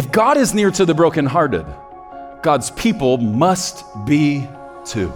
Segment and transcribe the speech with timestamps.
[0.00, 1.66] If God is near to the brokenhearted,
[2.40, 4.48] God's people must be
[4.86, 5.12] too.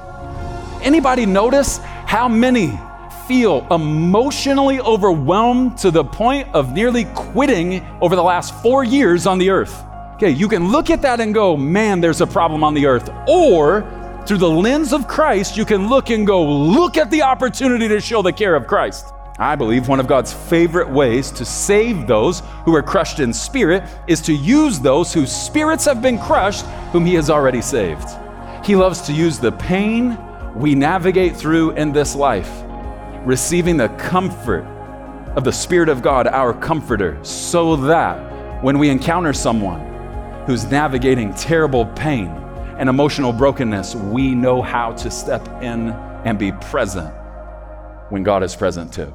[0.83, 2.78] Anybody notice how many
[3.26, 9.39] feel emotionally overwhelmed to the point of nearly quitting over the last four years on
[9.39, 9.75] the earth?
[10.16, 13.08] Okay, you can look at that and go, man, there's a problem on the earth.
[13.26, 13.90] Or
[14.26, 18.02] through the lens of Christ, you can look and go, look at the opportunity to
[18.02, 19.13] show the care of Christ.
[19.38, 23.82] I believe one of God's favorite ways to save those who are crushed in spirit
[24.06, 28.08] is to use those whose spirits have been crushed, whom He has already saved.
[28.64, 30.16] He loves to use the pain
[30.54, 32.48] we navigate through in this life,
[33.25, 34.65] receiving the comfort
[35.34, 39.80] of the Spirit of God, our comforter, so that when we encounter someone
[40.47, 42.28] who's navigating terrible pain
[42.78, 45.91] and emotional brokenness, we know how to step in
[46.25, 47.12] and be present
[48.11, 49.12] when God is present too.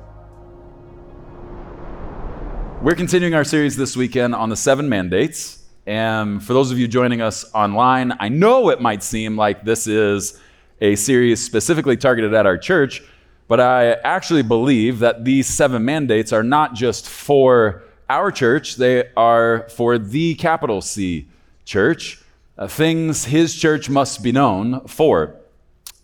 [2.81, 5.65] We're continuing our series this weekend on the seven mandates.
[5.85, 9.85] And for those of you joining us online, I know it might seem like this
[9.85, 10.39] is
[10.79, 13.03] a series specifically targeted at our church,
[13.49, 19.09] but I actually believe that these seven mandates are not just for our church, they
[19.17, 21.27] are for the capital C
[21.65, 22.23] church,
[22.57, 25.35] uh, things his church must be known for.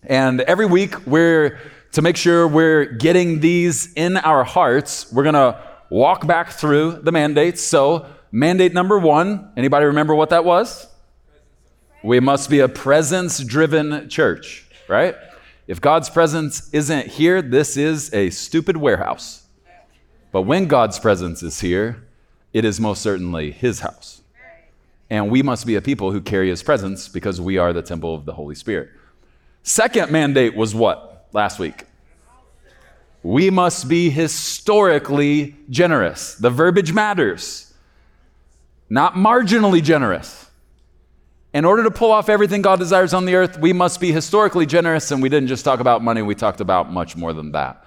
[0.02, 1.58] And every week, we're
[1.92, 5.58] to make sure we're getting these in our hearts, we're going to
[5.90, 7.62] walk back through the mandates.
[7.62, 10.86] So, mandate number one, anybody remember what that was?
[12.02, 15.16] We must be a presence driven church, right?
[15.66, 19.46] If God's presence isn't here, this is a stupid warehouse.
[20.30, 22.04] But when God's presence is here,
[22.52, 24.22] it is most certainly his house.
[25.08, 28.14] And we must be a people who carry his presence because we are the temple
[28.14, 28.90] of the Holy Spirit.
[29.62, 31.85] Second mandate was what last week?
[33.26, 36.36] We must be historically generous.
[36.36, 37.74] The verbiage matters,
[38.88, 40.48] not marginally generous.
[41.52, 44.64] In order to pull off everything God desires on the earth, we must be historically
[44.64, 47.84] generous, and we didn't just talk about money, we talked about much more than that.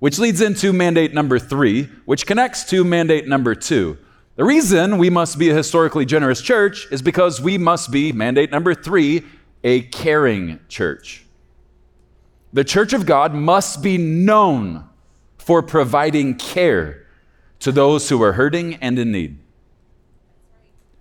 [0.00, 3.96] Which leads into mandate number three, which connects to mandate number two.
[4.36, 8.50] The reason we must be a historically generous church is because we must be, mandate
[8.50, 9.24] number three,
[9.64, 11.21] a caring church.
[12.52, 14.84] The church of God must be known
[15.38, 17.06] for providing care
[17.60, 19.38] to those who are hurting and in need.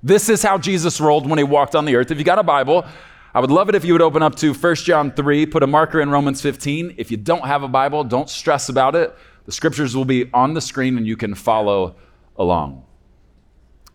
[0.04, 2.10] This is how Jesus rolled when he walked on the earth.
[2.10, 2.86] If you got a Bible,
[3.34, 5.68] I would love it if you would open up to 1 John 3, put a
[5.68, 6.96] marker in Romans 15.
[6.98, 9.16] If you don't have a Bible, don't stress about it.
[9.46, 11.96] The scriptures will be on the screen and you can follow
[12.38, 12.86] along.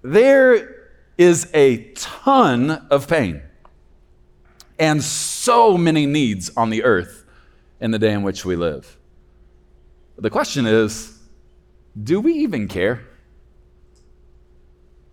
[0.02, 3.42] There is a ton of pain
[4.78, 7.25] and so many needs on the earth
[7.80, 8.96] in the day in which we live.
[10.16, 11.18] The question is
[12.02, 13.06] do we even care?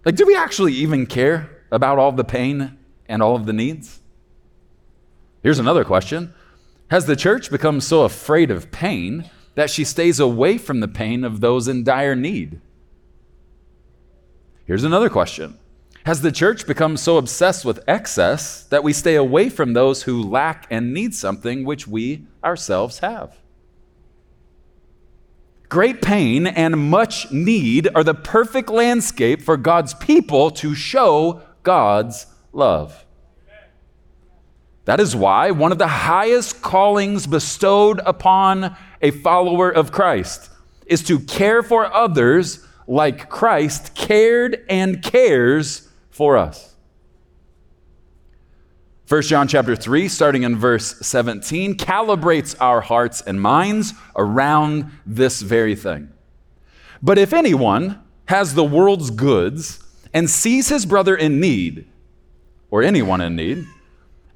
[0.05, 3.99] Like, do we actually even care about all the pain and all of the needs?
[5.41, 6.33] Here's another question
[6.89, 11.23] Has the church become so afraid of pain that she stays away from the pain
[11.23, 12.59] of those in dire need?
[14.65, 15.57] Here's another question
[16.05, 20.21] Has the church become so obsessed with excess that we stay away from those who
[20.21, 23.37] lack and need something which we ourselves have?
[25.69, 32.27] Great pain and much need are the perfect landscape for God's people to show God's
[32.51, 33.05] love.
[34.83, 40.49] That is why one of the highest callings bestowed upon a follower of Christ
[40.85, 46.75] is to care for others like Christ cared and cares for us.
[49.09, 55.41] 1 John chapter 3, starting in verse 17, calibrates our hearts and minds around this
[55.41, 56.09] very thing.
[57.01, 61.87] But if anyone has the world's goods and sees his brother in need,
[62.69, 63.65] or anyone in need,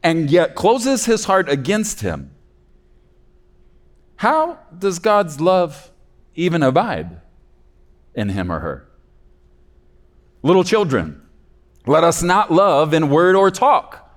[0.02, 2.32] and yet closes his heart against him,
[4.16, 5.92] how does God's love
[6.34, 7.22] even abide
[8.16, 8.88] in him or her?
[10.42, 11.22] Little children,
[11.88, 14.08] let us not love in word or talk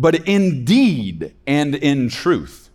[0.00, 2.70] but in deed and in truth.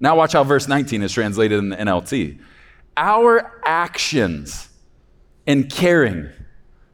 [0.00, 2.40] Now, watch how verse 19 is translated in the NLT.
[2.96, 4.70] Our actions
[5.46, 6.30] in caring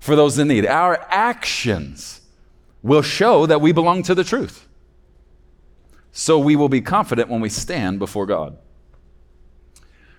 [0.01, 2.21] for those in need, our actions
[2.83, 4.67] will show that we belong to the truth.
[6.11, 8.59] So we will be confident when we stand before God.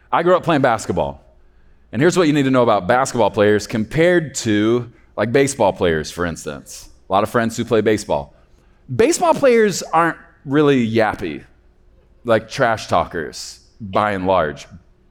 [0.09, 1.21] I grew up playing basketball.
[1.91, 6.11] And here's what you need to know about basketball players compared to like baseball players,
[6.11, 6.89] for instance.
[7.09, 8.33] A lot of friends who play baseball.
[8.93, 11.43] Baseball players aren't really yappy,
[12.23, 14.67] like trash talkers, by and large,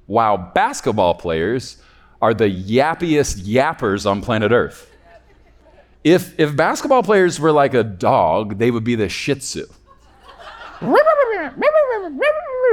[0.06, 1.82] while basketball players
[2.20, 4.88] are the yappiest yappers on planet Earth.
[6.04, 9.66] If, if basketball players were like a dog, they would be the Shih Tzu.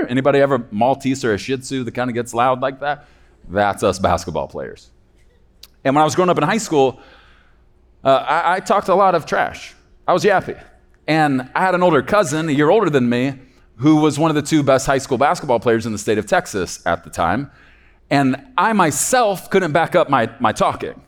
[0.08, 3.06] Anybody ever Maltese or a Shih Tzu that kind of gets loud like that?
[3.48, 4.90] That's us basketball players.
[5.84, 7.00] And when I was growing up in high school,
[8.04, 9.76] uh, I, I talked a lot of trash.
[10.08, 10.62] I was yappy.
[11.08, 13.34] And I had an older cousin, a year older than me,
[13.78, 16.26] who was one of the two best high school basketball players in the state of
[16.26, 17.52] Texas at the time.
[18.10, 21.02] And I myself couldn't back up my, my talking.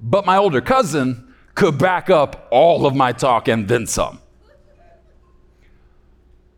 [0.00, 4.20] But my older cousin could back up all of my talk and then some.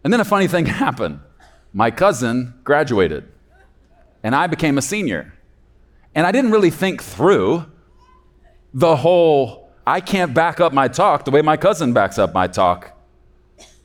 [0.05, 1.21] And then a funny thing happened.
[1.73, 3.29] My cousin graduated,
[4.23, 5.33] and I became a senior.
[6.15, 7.67] And I didn't really think through
[8.75, 12.47] the whole I can't back up my talk the way my cousin backs up my
[12.47, 12.97] talk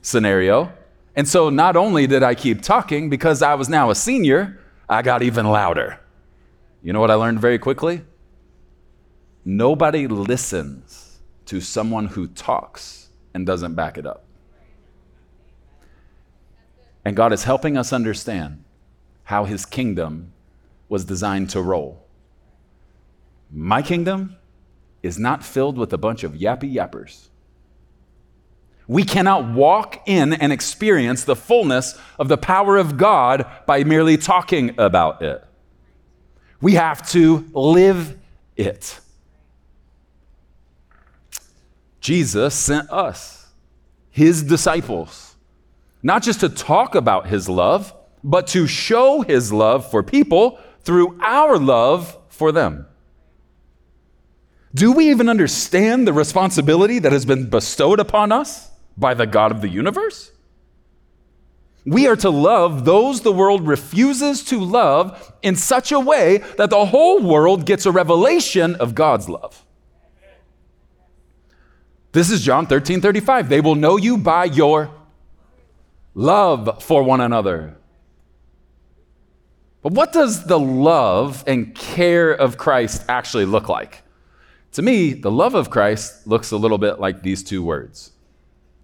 [0.01, 0.71] scenario.
[1.15, 4.59] And so not only did I keep talking, because I was now a senior,
[4.89, 5.99] I got even louder.
[6.83, 8.03] You know what I learned very quickly?
[9.45, 14.25] Nobody listens to someone who talks and doesn't back it up.
[17.03, 18.63] And God is helping us understand
[19.23, 20.33] how his kingdom
[20.89, 22.05] was designed to roll.
[23.51, 24.35] My kingdom
[25.05, 27.27] is not filled with a bunch of yappy yappers.
[28.87, 34.17] We cannot walk in and experience the fullness of the power of God by merely
[34.17, 35.43] talking about it.
[36.59, 38.17] We have to live
[38.55, 38.99] it.
[41.99, 43.47] Jesus sent us,
[44.09, 45.35] his disciples,
[46.03, 47.93] not just to talk about his love,
[48.23, 52.87] but to show his love for people through our love for them.
[54.75, 59.51] Do we even understand the responsibility that has been bestowed upon us by the God
[59.51, 60.33] of the universe?
[61.85, 66.71] We are to love those the world refuses to love in such a way that
[66.71, 69.63] the whole world gets a revelation of God's love.
[72.11, 73.47] This is John 13 35.
[73.47, 74.89] They will know you by your
[76.13, 77.77] love for one another.
[79.81, 84.04] But what does the love and care of Christ actually look like?
[84.75, 88.11] To me, the love of Christ looks a little bit like these two words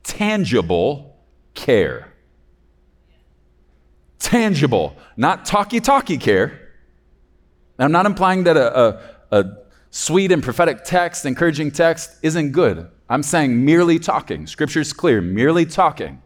[0.04, 1.18] tangible
[1.54, 2.14] care.
[4.18, 6.70] Tangible, not talky talky care.
[7.78, 9.02] I'm not implying that a, a,
[9.32, 9.46] a
[9.90, 12.90] sweet and prophetic text, encouraging text, isn't good.
[13.10, 14.48] I'm saying merely talking.
[14.48, 15.20] Scripture's clear.
[15.20, 16.22] Merely talking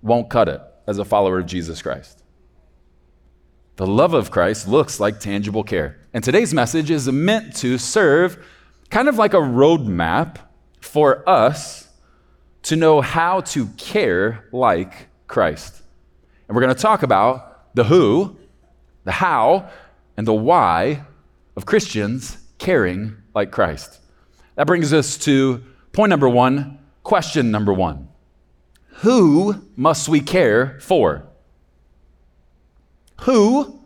[0.00, 2.22] won't cut it as a follower of Jesus Christ.
[3.76, 5.98] The love of Christ looks like tangible care.
[6.14, 8.42] And today's message is meant to serve
[8.90, 10.36] kind of like a roadmap
[10.80, 11.88] for us
[12.62, 15.82] to know how to care like Christ.
[16.46, 18.36] And we're going to talk about the who,
[19.04, 19.68] the how,
[20.16, 21.04] and the why
[21.56, 24.00] of Christians caring like Christ.
[24.56, 25.62] That brings us to
[25.92, 28.08] point number one, question number one
[29.02, 31.24] Who must we care for?
[33.22, 33.80] Who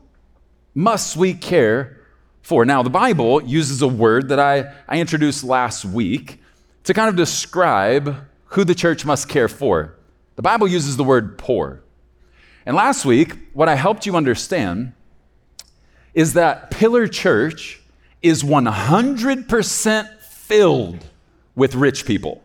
[0.74, 2.01] must we care
[2.42, 2.64] for.
[2.64, 6.40] Now, the Bible uses a word that I, I introduced last week
[6.84, 9.96] to kind of describe who the church must care for.
[10.36, 11.82] The Bible uses the word poor.
[12.66, 14.92] And last week, what I helped you understand
[16.14, 17.82] is that Pillar Church
[18.20, 21.06] is 100% filled
[21.54, 22.42] with rich people.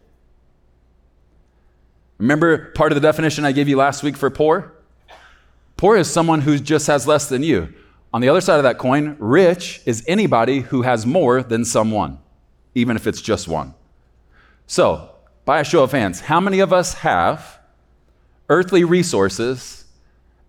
[2.18, 4.74] Remember part of the definition I gave you last week for poor?
[5.76, 7.74] Poor is someone who just has less than you.
[8.14, 12.20] On the other side of that coin, rich is anybody who has more than someone,
[12.74, 13.74] even if it's just one.
[14.66, 15.12] So,
[15.46, 17.60] by a show of hands, how many of us have
[18.50, 19.86] earthly resources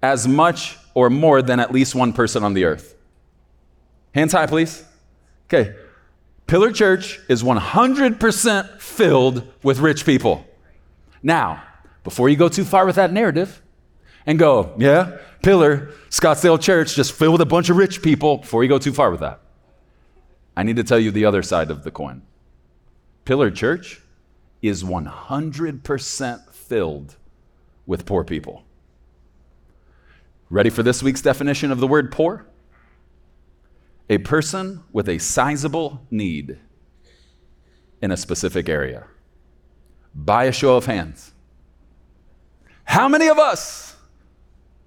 [0.02, 2.96] as much or more than at least one person on the earth?
[4.14, 4.84] Hands high, please.
[5.46, 5.74] Okay.
[6.46, 10.46] Pillar Church is 100% filled with rich people.
[11.22, 11.62] Now,
[12.04, 13.60] before you go too far with that narrative
[14.24, 18.62] and go, yeah, pillar, Scottsdale Church, just filled with a bunch of rich people before
[18.62, 19.40] you go too far with that.
[20.54, 22.20] I need to tell you the other side of the coin.
[23.24, 24.02] Pillar Church
[24.60, 27.16] is 100% filled
[27.86, 28.62] with poor people.
[30.50, 32.44] Ready for this week's definition of the word poor?
[34.10, 36.58] A person with a sizable need
[38.02, 39.06] in a specific area.
[40.14, 41.32] By a show of hands.
[42.84, 43.87] How many of us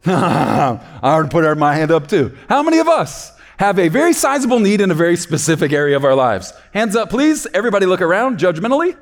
[0.06, 2.36] I would put my hand up too.
[2.50, 6.04] How many of us have a very sizable need in a very specific area of
[6.04, 6.54] our lives?
[6.74, 7.46] Hands up, please.
[7.54, 8.98] Everybody look around judgmentally.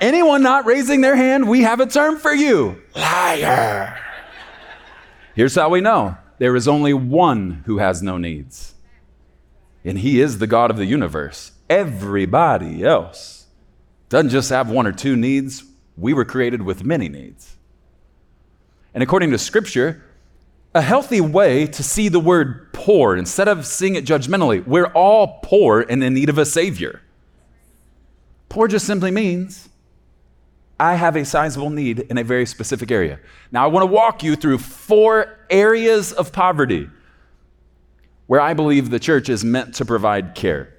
[0.00, 3.96] Anyone not raising their hand, we have a term for you liar.
[5.34, 8.74] Here's how we know there is only one who has no needs,
[9.84, 11.52] and he is the God of the universe.
[11.68, 13.46] everybody else.
[14.08, 15.62] Doesn't just have one or two needs,
[15.96, 17.56] we were created with many needs.
[18.94, 20.04] And according to Scripture,
[20.74, 25.40] a healthy way to see the word poor instead of seeing it judgmentally, we're all
[25.42, 27.02] poor and in need of a Savior.
[28.48, 29.68] Poor just simply means
[30.78, 33.20] I have a sizable need in a very specific area.
[33.52, 36.88] Now, I want to walk you through four areas of poverty
[38.26, 40.72] where I believe the church is meant to provide care.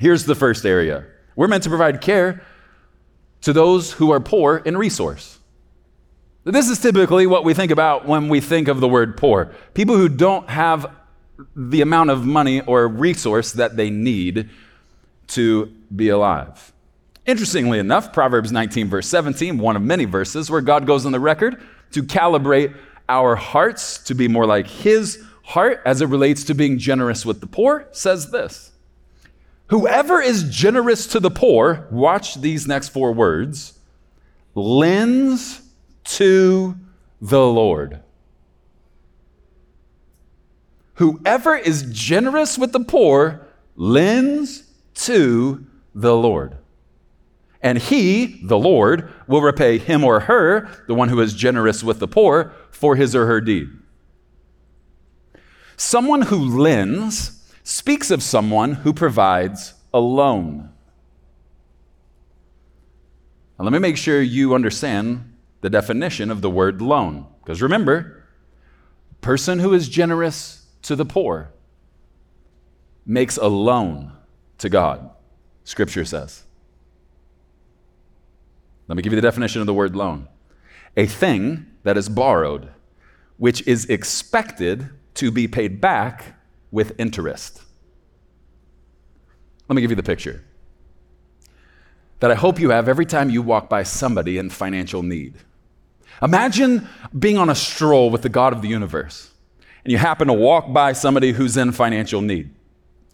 [0.00, 1.04] Here's the first area
[1.36, 2.42] we're meant to provide care
[3.42, 5.38] to those who are poor in resource.
[6.44, 9.96] This is typically what we think about when we think of the word poor people
[9.96, 10.86] who don't have
[11.54, 14.48] the amount of money or resource that they need
[15.28, 16.72] to be alive.
[17.26, 21.20] Interestingly enough, Proverbs 19, verse 17, one of many verses where God goes on the
[21.20, 22.76] record to calibrate
[23.08, 27.40] our hearts to be more like His heart as it relates to being generous with
[27.40, 28.72] the poor, says this
[29.68, 33.78] Whoever is generous to the poor, watch these next four words,
[34.54, 35.61] lends
[36.04, 36.76] to
[37.20, 38.02] the Lord.
[40.94, 46.56] Whoever is generous with the poor lends to the Lord.
[47.62, 52.00] And he, the Lord, will repay him or her, the one who is generous with
[52.00, 53.68] the poor, for his or her deed.
[55.76, 60.70] Someone who lends speaks of someone who provides a loan.
[63.58, 65.31] Now, let me make sure you understand
[65.62, 67.26] the definition of the word loan.
[67.42, 68.22] Because remember,
[69.22, 71.50] person who is generous to the poor
[73.06, 74.12] makes a loan
[74.58, 75.10] to God,
[75.64, 76.42] Scripture says.
[78.88, 80.28] Let me give you the definition of the word loan
[80.94, 82.68] a thing that is borrowed,
[83.38, 86.38] which is expected to be paid back
[86.70, 87.62] with interest.
[89.68, 90.44] Let me give you the picture
[92.20, 95.34] that I hope you have every time you walk by somebody in financial need.
[96.20, 96.88] Imagine
[97.18, 99.32] being on a stroll with the God of the universe
[99.84, 102.50] and you happen to walk by somebody who's in financial need.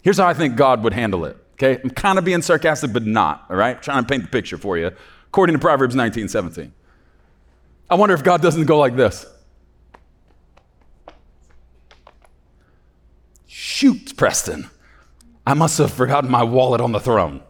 [0.01, 1.37] Here's how I think God would handle it.
[1.53, 3.81] Okay, I'm kind of being sarcastic, but not, all right?
[3.81, 4.91] trying to paint the picture for you
[5.27, 6.73] according to Proverbs 19 17.
[7.89, 9.25] I wonder if God doesn't go like this.
[13.47, 14.69] Shoot, Preston.
[15.45, 17.41] I must have forgotten my wallet on the throne.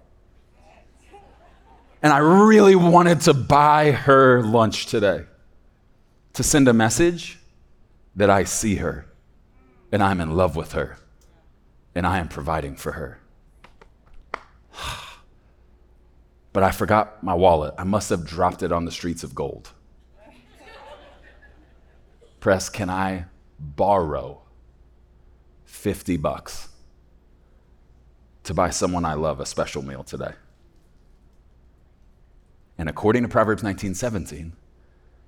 [2.02, 5.26] And I really wanted to buy her lunch today
[6.40, 7.38] to send a message
[8.16, 9.06] that I see her
[9.92, 10.96] and I'm in love with her
[11.94, 13.20] and I am providing for her.
[16.54, 17.74] but I forgot my wallet.
[17.78, 19.74] I must have dropped it on the streets of gold.
[22.40, 23.26] Press, can I
[23.60, 24.42] borrow
[25.66, 26.70] 50 bucks
[28.46, 30.36] to buy someone I love a special meal today?
[32.78, 34.54] And according to Proverbs 19:17,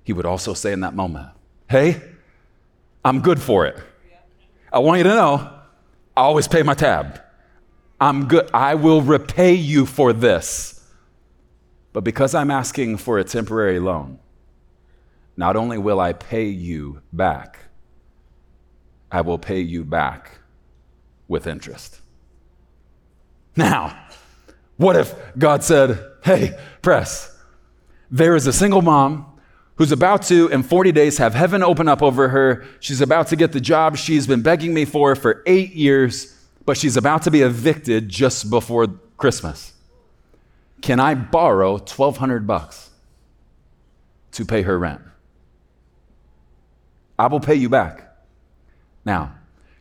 [0.04, 1.28] he would also say in that moment,
[1.68, 2.02] "Hey,
[3.04, 3.76] I'm good for it.
[4.72, 5.50] I want you to know,
[6.16, 7.20] I always pay my tab.
[8.00, 8.50] I'm good.
[8.52, 10.80] I will repay you for this."
[11.92, 14.18] But because I'm asking for a temporary loan,
[15.36, 17.58] not only will I pay you back,
[19.10, 20.38] I will pay you back
[21.28, 22.00] with interest.
[23.56, 23.96] Now,
[24.76, 27.36] what if God said, Hey, press,
[28.10, 29.31] there is a single mom
[29.76, 32.64] who's about to, in 40 days, have heaven open up over her.
[32.80, 36.76] She's about to get the job she's been begging me for for eight years, but
[36.76, 38.86] she's about to be evicted just before
[39.16, 39.72] Christmas.
[40.80, 42.90] Can I borrow 1200 bucks
[44.32, 45.00] to pay her rent?
[47.18, 48.16] I will pay you back.
[49.04, 49.34] Now,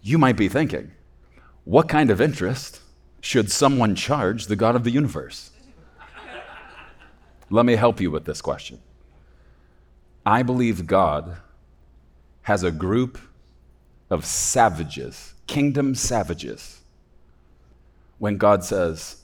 [0.03, 0.91] you might be thinking,
[1.63, 2.81] what kind of interest
[3.21, 5.51] should someone charge the God of the universe?
[7.49, 8.79] Let me help you with this question.
[10.25, 11.37] I believe God
[12.43, 13.17] has a group
[14.09, 16.81] of savages, kingdom savages,
[18.17, 19.17] when God says,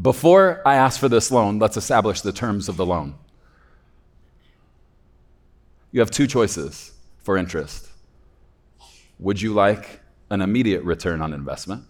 [0.00, 3.14] before I ask for this loan, let's establish the terms of the loan.
[5.90, 7.88] You have two choices for interest.
[9.18, 10.00] Would you like
[10.30, 11.84] an immediate return on investment?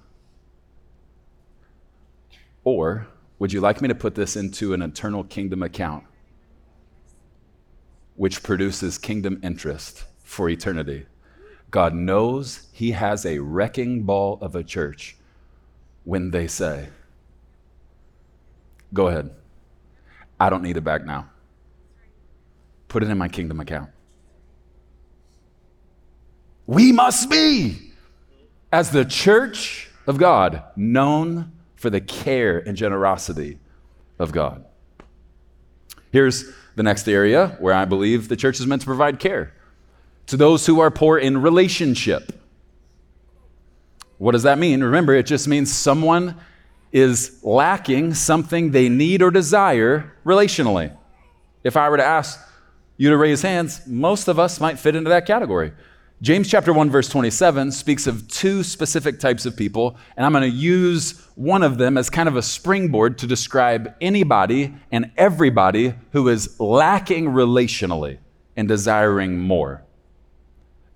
[2.64, 3.06] Or
[3.38, 6.04] would you like me to put this into an eternal kingdom account,
[8.18, 11.06] which produces kingdom interest for eternity?
[11.70, 15.16] God knows He has a wrecking ball of a church
[16.04, 16.88] when they say,
[18.92, 19.30] Go ahead.
[20.40, 21.30] I don't need it back now.
[22.88, 23.90] Put it in my kingdom account.
[26.66, 27.92] We must be,
[28.72, 33.58] as the church of God, known for the care and generosity
[34.18, 34.64] of God.
[36.10, 39.52] Here's the next area where I believe the church is meant to provide care
[40.26, 42.32] to those who are poor in relationship.
[44.18, 44.82] What does that mean?
[44.82, 46.36] Remember, it just means someone
[46.92, 50.94] is lacking something they need or desire relationally.
[51.62, 52.38] If I were to ask
[52.96, 55.72] you to raise hands, most of us might fit into that category.
[56.20, 60.42] James chapter 1 verse 27 speaks of two specific types of people, and I'm going
[60.42, 65.94] to use one of them as kind of a springboard to describe anybody and everybody
[66.10, 68.18] who is lacking relationally
[68.56, 69.84] and desiring more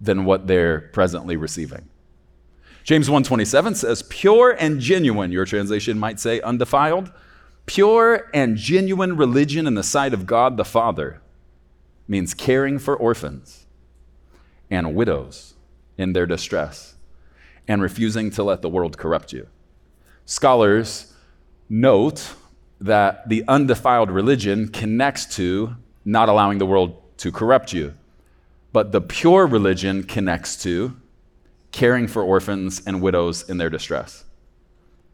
[0.01, 1.89] than what they're presently receiving.
[2.83, 7.13] James 1:27 says, "Pure and genuine," your translation might say undefiled,
[7.67, 11.21] pure and genuine religion in the sight of God the Father
[12.09, 13.62] means caring for orphans
[14.73, 15.53] and widows
[15.99, 16.95] in their distress
[17.69, 19.47] and refusing to let the world corrupt you.
[20.25, 21.13] Scholars
[21.69, 22.35] note
[22.81, 25.77] that the undefiled religion connects to
[26.07, 27.95] not allowing the world to corrupt you,
[28.73, 30.97] but the pure religion connects to
[31.71, 34.25] caring for orphans and widows in their distress.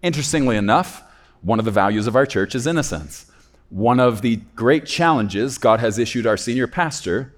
[0.03, 1.03] Interestingly enough,
[1.43, 3.27] one of the values of our church is innocence.
[3.71, 7.35] One of the great challenges God has issued our senior pastor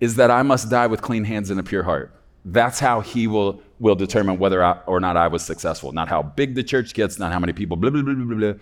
[0.00, 2.12] is that I must die with clean hands and a pure heart.
[2.44, 5.92] That's how he will, will determine whether I, or not I was successful.
[5.92, 8.52] Not how big the church gets, not how many people, blah, blah, blah, blah, blah.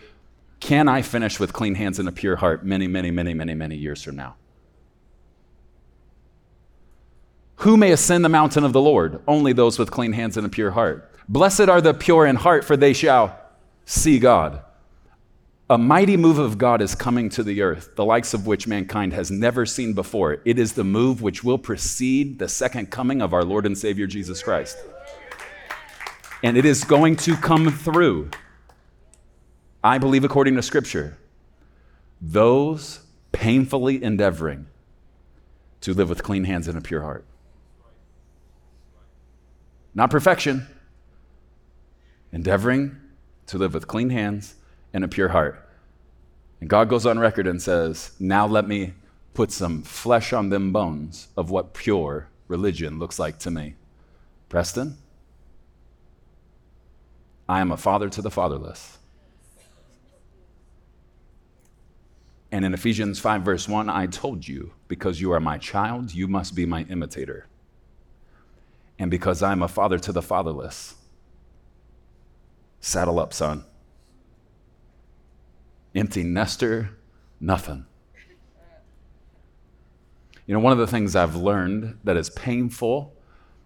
[0.61, 3.77] Can I finish with clean hands and a pure heart many, many, many, many, many
[3.77, 4.37] years from now?
[7.57, 9.21] Who may ascend the mountain of the Lord?
[9.29, 11.11] Only those with clean hands and a pure heart.
[11.29, 13.39] Blessed are the pure in heart, for they shall
[13.85, 14.63] see God.
[15.71, 19.15] A mighty move of God is coming to the earth, the likes of which mankind
[19.15, 20.43] has never seen before.
[20.45, 24.07] It is the move which will precede the second coming of our Lord and Savior
[24.07, 24.77] Jesus Christ.
[26.43, 28.31] And it is going to come through,
[29.83, 31.17] I believe, according to Scripture,
[32.21, 33.01] those
[33.33, 34.67] painfully endeavoring
[35.81, 37.25] to live with clean hands and a pure heart.
[39.95, 40.67] Not perfection,
[42.33, 42.97] endeavoring
[43.47, 44.57] to live with clean hands
[44.95, 45.69] and a pure heart.
[46.61, 48.95] And God goes on record and says, Now let me
[49.35, 53.75] put some flesh on them bones of what pure religion looks like to me.
[54.49, 54.97] Preston,
[57.49, 58.97] I am a father to the fatherless.
[62.53, 66.29] And in Ephesians 5, verse 1, I told you, because you are my child, you
[66.29, 67.49] must be my imitator.
[68.97, 70.95] And because I'm a father to the fatherless,
[72.79, 73.65] saddle up, son
[75.95, 76.91] empty nester,
[77.41, 77.87] nothing.
[80.47, 83.15] You know, one of the things I've learned that is painful,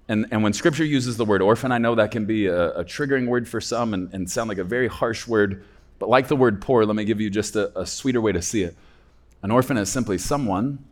[0.08, 2.84] and, and when scripture uses the word orphan, I know that can be a, a
[2.84, 5.64] triggering word for some and, and, sound like a very harsh word,
[5.98, 8.40] but like the word poor, let me give you just a, a sweeter way to
[8.40, 8.76] see it.
[9.42, 10.84] An orphan is simply someone,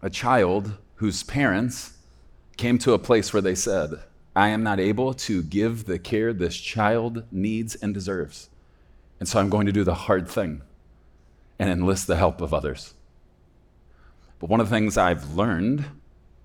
[0.00, 1.94] a child, whose parents
[2.56, 3.90] came to a place where they said,
[4.34, 8.48] I am not able to give the care this child needs and deserves.
[9.18, 10.62] And so I'm going to do the hard thing
[11.58, 12.94] and enlist the help of others.
[14.38, 15.84] But one of the things I've learned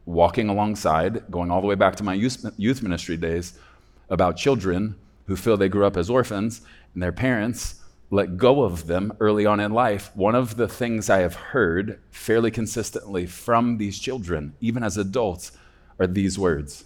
[0.06, 3.58] walking alongside, going all the way back to my youth ministry days,
[4.10, 4.96] about children
[5.28, 6.62] who feel they grew up as orphans
[6.94, 7.76] and their parents
[8.10, 11.98] let go of them early on in life, one of the things I have heard
[12.12, 15.54] fairly consistently from these children, even as adults,
[15.98, 16.84] are these words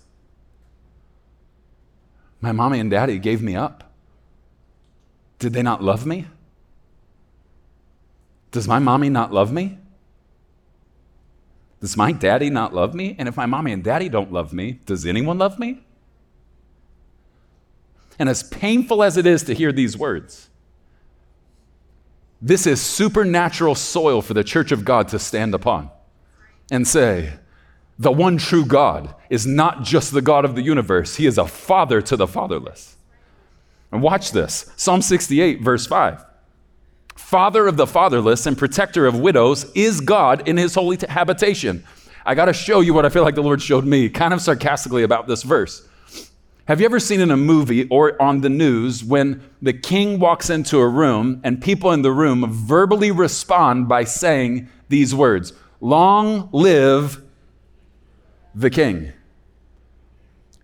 [2.42, 3.92] My mommy and daddy gave me up.
[5.40, 6.28] Did they not love me?
[8.56, 9.78] Does my mommy not love me?
[11.82, 13.14] Does my daddy not love me?
[13.20, 15.84] And if my mommy and daddy don't love me, does anyone love me?
[18.18, 20.50] And as painful as it is to hear these words,
[22.42, 25.90] this is supernatural soil for the church of God to stand upon
[26.72, 27.34] and say,
[28.00, 31.46] the one true God is not just the God of the universe, He is a
[31.46, 32.96] father to the fatherless.
[33.92, 36.24] And watch this Psalm 68, verse 5.
[37.16, 41.84] Father of the fatherless and protector of widows is God in His holy habitation.
[42.26, 44.42] I got to show you what I feel like the Lord showed me, kind of
[44.42, 45.88] sarcastically about this verse.
[46.68, 50.50] Have you ever seen in a movie or on the news when the king walks
[50.50, 56.50] into a room and people in the room verbally respond by saying these words Long
[56.52, 57.22] live
[58.56, 59.14] the king?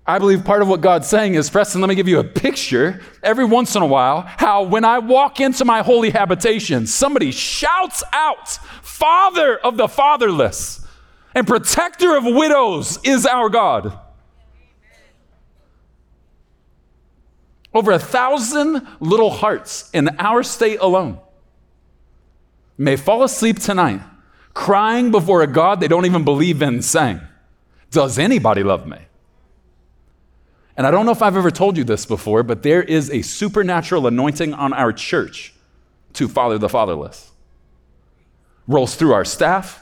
[0.06, 3.02] I believe part of what God's saying is, Preston, let me give you a picture
[3.22, 8.04] every once in a while how when I walk into my holy habitation, somebody shouts
[8.12, 8.50] out,
[8.82, 10.86] Father of the fatherless
[11.36, 13.98] and protector of widows is our God.
[17.74, 21.20] Over a thousand little hearts in our state alone
[22.78, 24.02] may fall asleep tonight
[24.54, 27.22] crying before a God they don't even believe in, saying,
[27.92, 28.98] Does anybody love me?
[30.82, 33.22] And I don't know if I've ever told you this before, but there is a
[33.22, 35.54] supernatural anointing on our church
[36.14, 37.30] to father the fatherless.
[38.66, 39.80] Rolls through our staff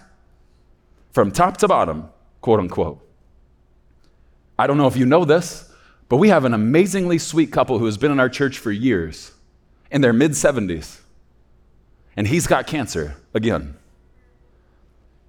[1.12, 2.10] from top to bottom,
[2.42, 3.00] quote unquote.
[4.58, 5.72] I don't know if you know this,
[6.10, 9.32] but we have an amazingly sweet couple who has been in our church for years,
[9.90, 11.00] in their mid 70s.
[12.18, 13.78] And he's got cancer again.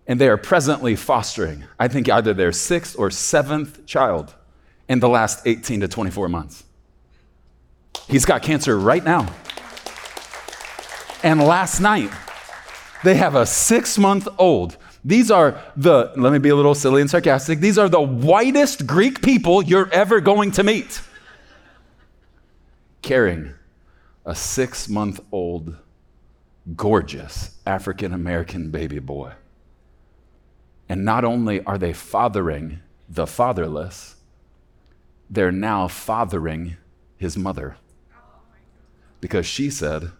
[0.08, 4.34] And they are presently fostering, I think, either their sixth or seventh child
[4.90, 6.64] in the last 18 to 24 months.
[8.08, 9.32] He's got cancer right now.
[11.22, 12.10] And last night,
[13.04, 14.76] they have a six month old.
[15.04, 18.84] These are the, let me be a little silly and sarcastic, these are the whitest
[18.84, 21.00] Greek people you're ever going to meet.
[23.00, 23.54] Carrying
[24.26, 25.76] a six month old,
[26.74, 29.34] gorgeous African American baby boy.
[30.88, 34.16] And not only are they fathering the fatherless,
[35.30, 36.76] they're now fathering
[37.16, 37.76] his mother.
[39.20, 40.10] Because she said,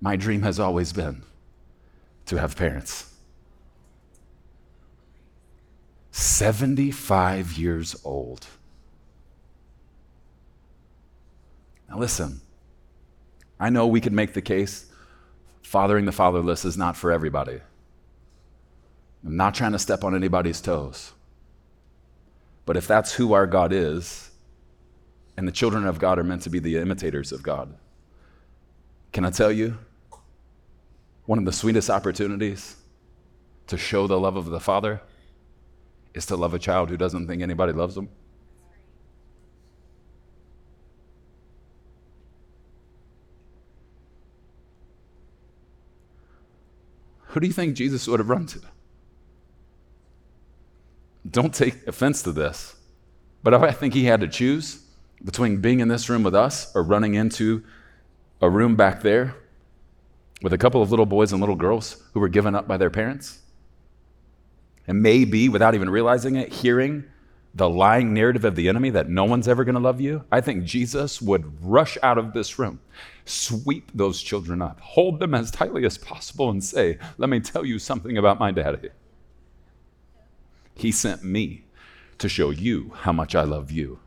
[0.00, 1.22] My dream has always been
[2.26, 3.14] to have parents.
[6.10, 8.46] 75 years old.
[11.88, 12.40] Now, listen,
[13.58, 14.86] I know we could make the case
[15.62, 17.60] fathering the fatherless is not for everybody.
[19.24, 21.12] I'm not trying to step on anybody's toes.
[22.64, 24.29] But if that's who our God is,
[25.40, 27.74] and the children of God are meant to be the imitators of God.
[29.10, 29.78] Can I tell you?
[31.24, 32.76] One of the sweetest opportunities
[33.66, 35.00] to show the love of the Father
[36.12, 38.10] is to love a child who doesn't think anybody loves them.
[47.28, 48.60] Who do you think Jesus would have run to?
[51.30, 52.76] Don't take offense to this,
[53.42, 54.84] but I think he had to choose
[55.24, 57.62] between being in this room with us or running into
[58.40, 59.34] a room back there
[60.42, 62.90] with a couple of little boys and little girls who were given up by their
[62.90, 63.40] parents.
[64.86, 67.04] And maybe, without even realizing it, hearing
[67.54, 70.40] the lying narrative of the enemy that no one's ever going to love you, I
[70.40, 72.80] think Jesus would rush out of this room,
[73.24, 77.64] sweep those children up, hold them as tightly as possible, and say, Let me tell
[77.64, 78.90] you something about my daddy.
[80.74, 81.64] He sent me
[82.18, 83.98] to show you how much I love you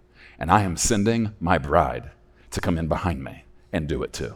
[0.43, 2.11] and I am sending my bride
[2.51, 4.35] to come in behind me and do it too.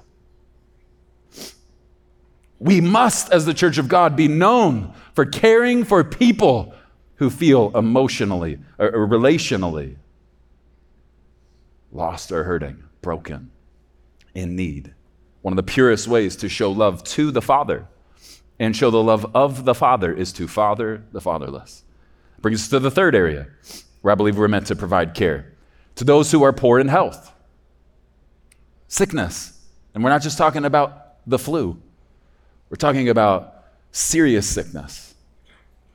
[2.60, 6.74] We must, as the church of God, be known for caring for people
[7.16, 9.98] who feel emotionally or relationally
[11.92, 13.52] lost or hurting, broken,
[14.34, 14.94] in need.
[15.42, 17.86] One of the purest ways to show love to the Father
[18.58, 21.84] and show the love of the Father is to father the fatherless.
[22.40, 23.48] Brings us to the third area
[24.04, 25.57] where I believe we're meant to provide care
[25.98, 27.34] to those who are poor in health.
[28.88, 29.54] Sickness.
[29.94, 31.78] And we're not just talking about the flu,
[32.70, 35.16] we're talking about serious sickness,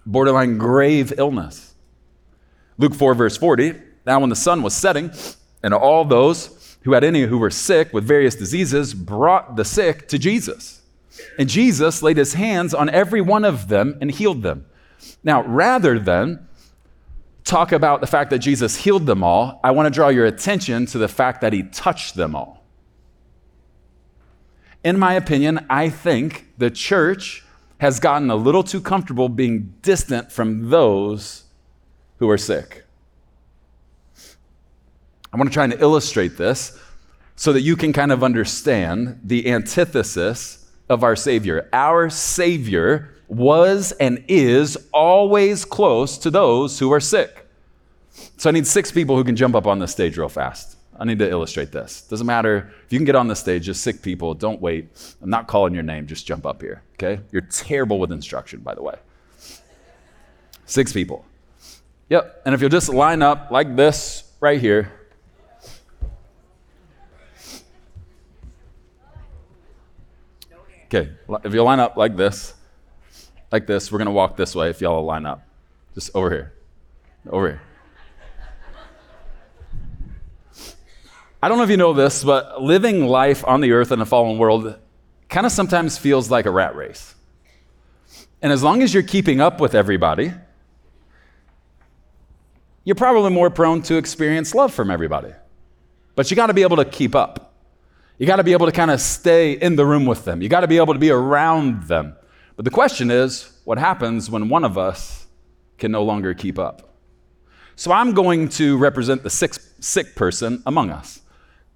[0.05, 1.75] borderline grave illness.
[2.79, 5.11] Luke 4, verse 40 Now, when the sun was setting,
[5.63, 10.09] and all those who had any who were sick with various diseases brought the sick
[10.09, 10.83] to Jesus.
[11.39, 14.67] And Jesus laid his hands on every one of them and healed them.
[15.23, 16.49] Now, rather than
[17.45, 20.87] talk about the fact that Jesus healed them all, I want to draw your attention
[20.87, 22.65] to the fact that he touched them all.
[24.85, 27.45] In my opinion, I think the church
[27.79, 31.45] has gotten a little too comfortable being distant from those
[32.19, 32.85] who are sick.
[35.33, 36.79] I want to try and illustrate this
[37.37, 41.69] so that you can kind of understand the antithesis of our Savior.
[41.73, 47.49] Our Savior was and is always close to those who are sick.
[48.37, 50.77] So I need six people who can jump up on the stage real fast.
[50.99, 52.03] I need to illustrate this.
[52.03, 54.89] Doesn't matter if you can get on the stage, just sick people, don't wait.
[55.23, 57.23] I'm not calling your name, just jump up here, okay?
[57.33, 58.97] You're terrible with instruction, by the way.
[60.67, 61.25] Six people.
[62.11, 64.93] Yep, and if you'll just line up like this right here.
[70.85, 71.11] Okay,
[71.45, 72.53] if you line up like this,
[73.53, 73.93] like this.
[73.93, 75.47] We're going to walk this way if y'all line up.
[75.95, 76.53] Just over here.
[77.29, 77.63] Over here.
[81.43, 84.07] I don't know if you know this, but living life on the earth in a
[84.07, 84.79] fallen world
[85.29, 87.15] kind of sometimes feels like a rat race.
[88.41, 90.33] And as long as you're keeping up with everybody,
[92.85, 95.33] you're probably more prone to experience love from everybody.
[96.15, 97.55] but you got to be able to keep up.
[98.19, 100.43] You got to be able to kind of stay in the room with them.
[100.43, 102.15] You got to be able to be around them.
[102.63, 105.27] But the question is what happens when one of us
[105.79, 106.95] can no longer keep up?
[107.75, 111.23] So I'm going to represent the sick, sick person among us.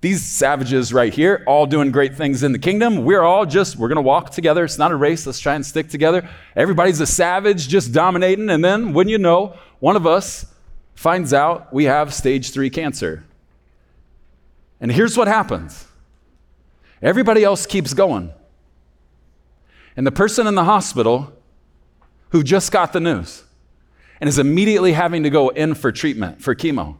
[0.01, 3.05] These savages right here, all doing great things in the kingdom.
[3.05, 4.63] We're all just, we're going to walk together.
[4.63, 5.27] It's not a race.
[5.27, 6.29] Let's try and stick together.
[6.55, 8.49] Everybody's a savage, just dominating.
[8.49, 10.47] And then, when you know, one of us
[10.95, 13.25] finds out we have stage three cancer.
[14.81, 15.85] And here's what happens
[17.03, 18.33] everybody else keeps going.
[19.97, 21.33] And the person in the hospital
[22.31, 23.45] who just got the news
[24.21, 26.97] and is immediately having to go in for treatment, for chemo,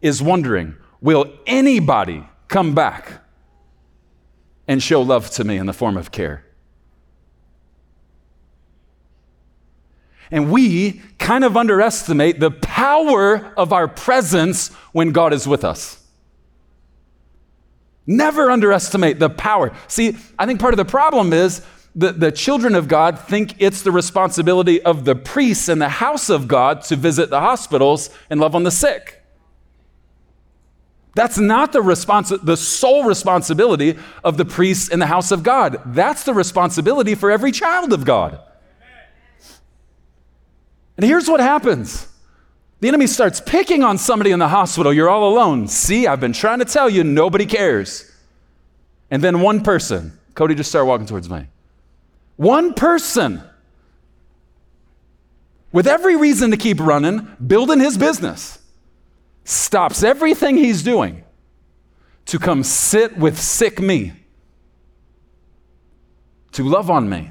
[0.00, 3.22] is wondering will anybody come back
[4.68, 6.44] and show love to me in the form of care?
[10.30, 16.04] And we kind of underestimate the power of our presence when God is with us.
[18.06, 19.72] Never underestimate the power.
[19.88, 21.62] See, I think part of the problem is
[21.94, 26.30] the, the children of God think it's the responsibility of the priests and the house
[26.30, 29.22] of God to visit the hospitals and love on the sick.
[31.16, 35.80] That's not the, responsi- the sole responsibility of the priests in the house of God.
[35.86, 38.40] That's the responsibility for every child of God.
[40.96, 42.06] And here's what happens
[42.80, 44.92] the enemy starts picking on somebody in the hospital.
[44.92, 45.68] You're all alone.
[45.68, 48.10] See, I've been trying to tell you, nobody cares.
[49.10, 51.46] And then one person, Cody just started walking towards me.
[52.40, 53.42] One person
[55.72, 58.58] with every reason to keep running, building his business,
[59.44, 61.22] stops everything he's doing
[62.24, 64.14] to come sit with sick me,
[66.52, 67.30] to love on me,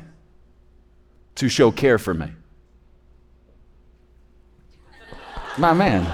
[1.33, 2.27] to show care for me.
[5.57, 6.05] My man.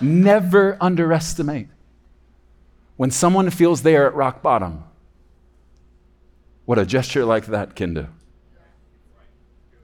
[0.00, 1.68] Never underestimate
[2.96, 4.84] when someone feels they are at rock bottom
[6.70, 8.06] what a gesture like that can do.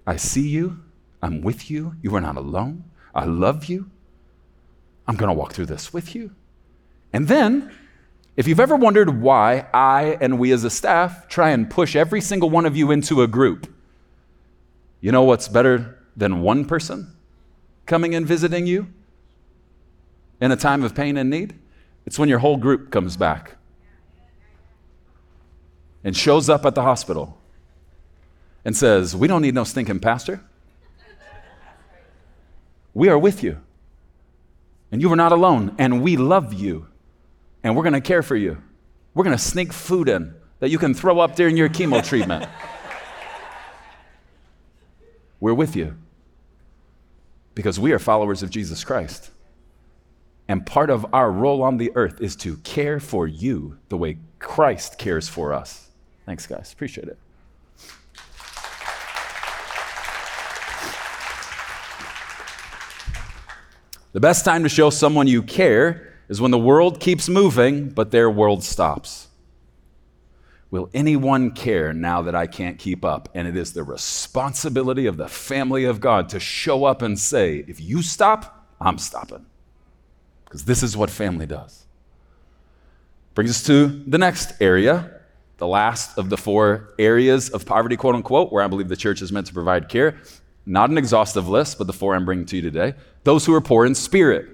[0.07, 0.85] I see you.
[1.21, 1.97] I'm with you.
[2.01, 2.85] You are not alone.
[3.13, 3.91] I love you.
[5.09, 6.31] I'm going to walk through this with you.
[7.13, 7.73] And then,
[8.37, 12.21] if you've ever wondered why I and we as a staff try and push every
[12.21, 13.67] single one of you into a group,
[15.01, 17.17] you know what's better than one person
[17.87, 18.87] coming and visiting you
[20.41, 21.59] in a time of pain and need?
[22.07, 23.56] It's when your whole group comes back
[26.07, 27.37] and shows up at the hospital
[28.65, 30.41] and says, We don't need no stinking pastor.
[32.95, 33.61] We are with you.
[34.93, 35.75] And you are not alone.
[35.79, 36.87] And we love you.
[37.65, 38.63] And we're going to care for you.
[39.15, 42.49] We're going to sneak food in that you can throw up during your chemo treatment.
[45.41, 45.97] We're with you
[47.55, 49.31] because we are followers of Jesus Christ.
[50.47, 54.19] And part of our role on the earth is to care for you the way
[54.39, 55.86] Christ cares for us.
[56.27, 56.73] Thanks, guys.
[56.73, 57.19] Appreciate it.
[64.13, 68.11] The best time to show someone you care is when the world keeps moving, but
[68.11, 69.29] their world stops.
[70.71, 73.29] Will anyone care now that I can't keep up?
[73.35, 77.65] And it is the responsibility of the family of God to show up and say,
[77.69, 79.47] if you stop, I'm stopping.
[80.45, 81.87] Because this is what family does.
[83.35, 85.16] Brings us to the next area
[85.59, 89.23] the last of the four areas of poverty, quote unquote, where I believe the church
[89.23, 90.21] is meant to provide care.
[90.67, 92.95] Not an exhaustive list, but the four I'm bringing to you today.
[93.25, 94.49] Those who are poor in spirit.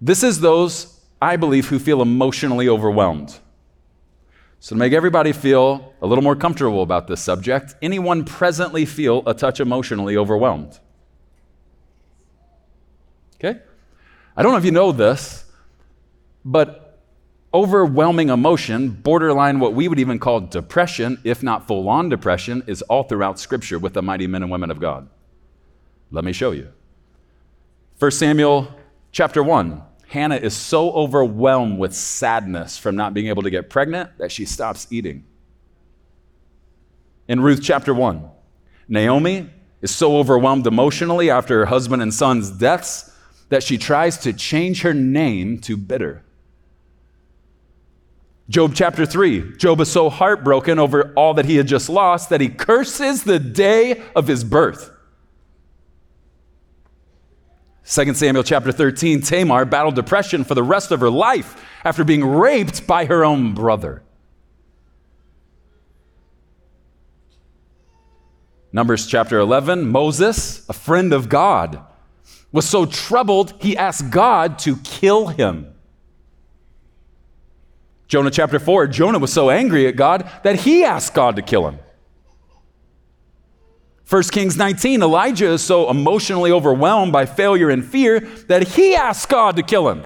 [0.00, 3.38] This is those, I believe, who feel emotionally overwhelmed.
[4.60, 9.22] So, to make everybody feel a little more comfortable about this subject, anyone presently feel
[9.26, 10.78] a touch emotionally overwhelmed?
[13.36, 13.60] Okay?
[14.36, 15.44] I don't know if you know this,
[16.44, 16.83] but
[17.54, 22.82] overwhelming emotion, borderline what we would even call depression, if not full on depression, is
[22.82, 25.08] all throughout Scripture with the mighty men and women of God.
[26.10, 26.68] Let me show you.
[28.00, 28.74] 1 Samuel
[29.12, 29.82] chapter 1.
[30.08, 34.44] Hannah is so overwhelmed with sadness from not being able to get pregnant that she
[34.44, 35.24] stops eating.
[37.28, 38.28] In Ruth chapter 1,
[38.88, 39.48] Naomi
[39.80, 43.12] is so overwhelmed emotionally after her husband and son's deaths
[43.48, 46.24] that she tries to change her name to bitter.
[48.48, 49.56] Job chapter 3.
[49.56, 53.38] Job is so heartbroken over all that he had just lost that he curses the
[53.38, 54.90] day of his birth.
[57.86, 62.24] 2 Samuel chapter 13 Tamar battled depression for the rest of her life after being
[62.24, 64.02] raped by her own brother.
[68.72, 71.80] Numbers chapter 11 Moses, a friend of God,
[72.52, 75.73] was so troubled, he asked God to kill him.
[78.06, 81.66] Jonah chapter 4, Jonah was so angry at God that he asked God to kill
[81.66, 81.78] him.
[84.08, 89.28] 1 Kings 19, Elijah is so emotionally overwhelmed by failure and fear that he asked
[89.28, 90.04] God to kill him.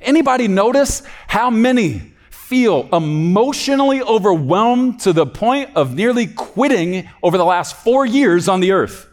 [0.00, 7.44] Anybody notice how many feel emotionally overwhelmed to the point of nearly quitting over the
[7.44, 9.08] last four years on the earth?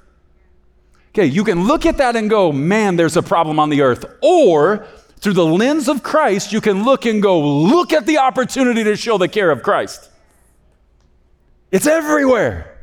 [1.10, 4.06] Okay, you can look at that and go, man, there's a problem on the earth.
[4.22, 4.88] Or
[5.20, 8.96] through the lens of Christ, you can look and go, look at the opportunity to
[8.96, 10.10] show the care of Christ.
[11.72, 12.78] It's everywhere.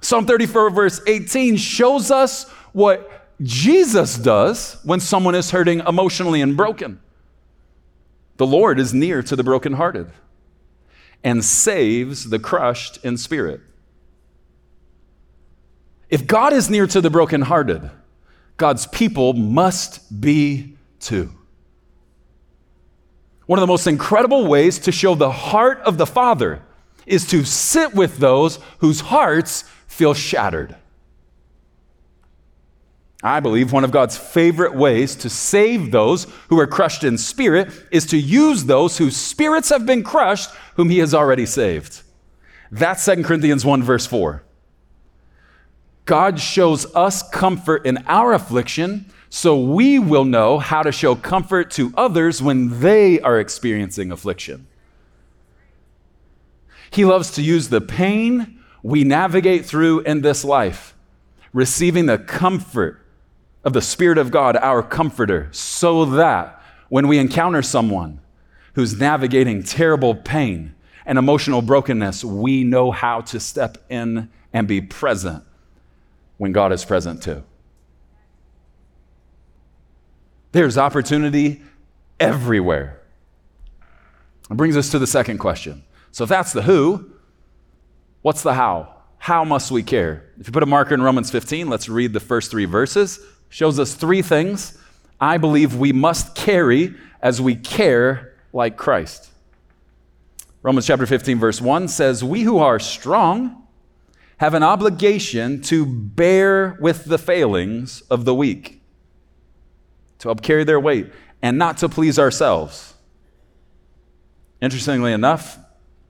[0.00, 3.10] Psalm 34, verse 18 shows us what
[3.42, 7.00] Jesus does when someone is hurting emotionally and broken.
[8.36, 10.10] The Lord is near to the brokenhearted
[11.22, 13.60] and saves the crushed in spirit.
[16.10, 17.90] If God is near to the brokenhearted,
[18.56, 21.30] God's people must be too.
[23.46, 26.62] One of the most incredible ways to show the heart of the Father
[27.06, 30.76] is to sit with those whose hearts feel shattered.
[33.22, 37.72] I believe one of God's favorite ways to save those who are crushed in spirit
[37.90, 42.02] is to use those whose spirits have been crushed, whom he has already saved.
[42.70, 44.43] That's 2 Corinthians 1, verse 4.
[46.04, 51.70] God shows us comfort in our affliction so we will know how to show comfort
[51.72, 54.66] to others when they are experiencing affliction.
[56.90, 60.94] He loves to use the pain we navigate through in this life,
[61.52, 63.00] receiving the comfort
[63.64, 68.20] of the Spirit of God, our comforter, so that when we encounter someone
[68.74, 70.74] who's navigating terrible pain
[71.06, 75.42] and emotional brokenness, we know how to step in and be present
[76.36, 77.42] when God is present too.
[80.52, 81.62] There's opportunity
[82.20, 83.00] everywhere.
[84.50, 87.10] It brings us to the second question so if that's the who,
[88.22, 88.94] what's the how?
[89.18, 90.30] How must we care?
[90.38, 93.18] If you put a marker in Romans 15, let's read the first three verses.
[93.48, 94.78] Shows us three things
[95.20, 99.28] I believe we must carry as we care like Christ.
[100.62, 103.63] Romans chapter 15, verse 1 says, We who are strong
[104.38, 108.82] have an obligation to bear with the failings of the weak,
[110.18, 112.94] to help carry their weight, and not to please ourselves.
[114.60, 115.58] Interestingly enough,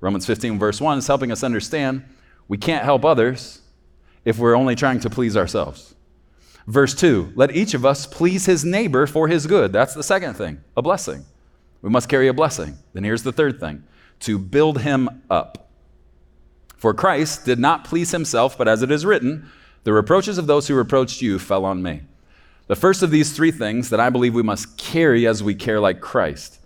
[0.01, 2.05] Romans 15, verse 1 is helping us understand
[2.49, 3.63] we can't help others
[4.25, 5.95] if we're only trying to please ourselves.
[6.67, 9.73] Verse 2 let each of us please his neighbor for his good.
[9.73, 11.25] That's the second thing, a blessing.
[11.83, 12.79] We must carry a blessing.
[12.93, 13.85] Then here's the third thing
[14.21, 15.64] to build him up.
[16.85, 19.51] For Christ did not please himself, but as it is written,
[19.85, 22.03] the reproaches of those who reproached you fell on me.
[22.67, 25.81] The first of these three things that I believe we must carry as we care
[25.81, 26.59] like Christ,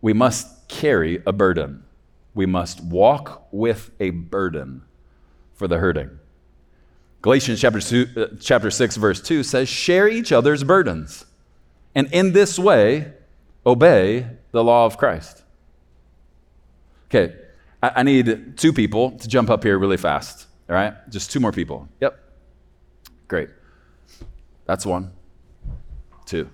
[0.00, 1.84] we must carry a burden
[2.32, 4.80] we must walk with a burden
[5.52, 6.18] for the hurting.
[7.20, 11.26] Galatians chapter, two, uh, chapter 6, verse 2 says, Share each other's burdens,
[11.94, 13.12] and in this way,
[13.66, 15.42] obey the law of Christ.
[17.08, 17.36] Okay,
[17.96, 20.46] I, need two people to jump up here really fast.
[20.68, 21.88] All right, just two more people.
[22.00, 22.18] Yep.
[23.28, 23.50] Great.
[24.64, 25.12] That's one.
[26.24, 26.48] Two.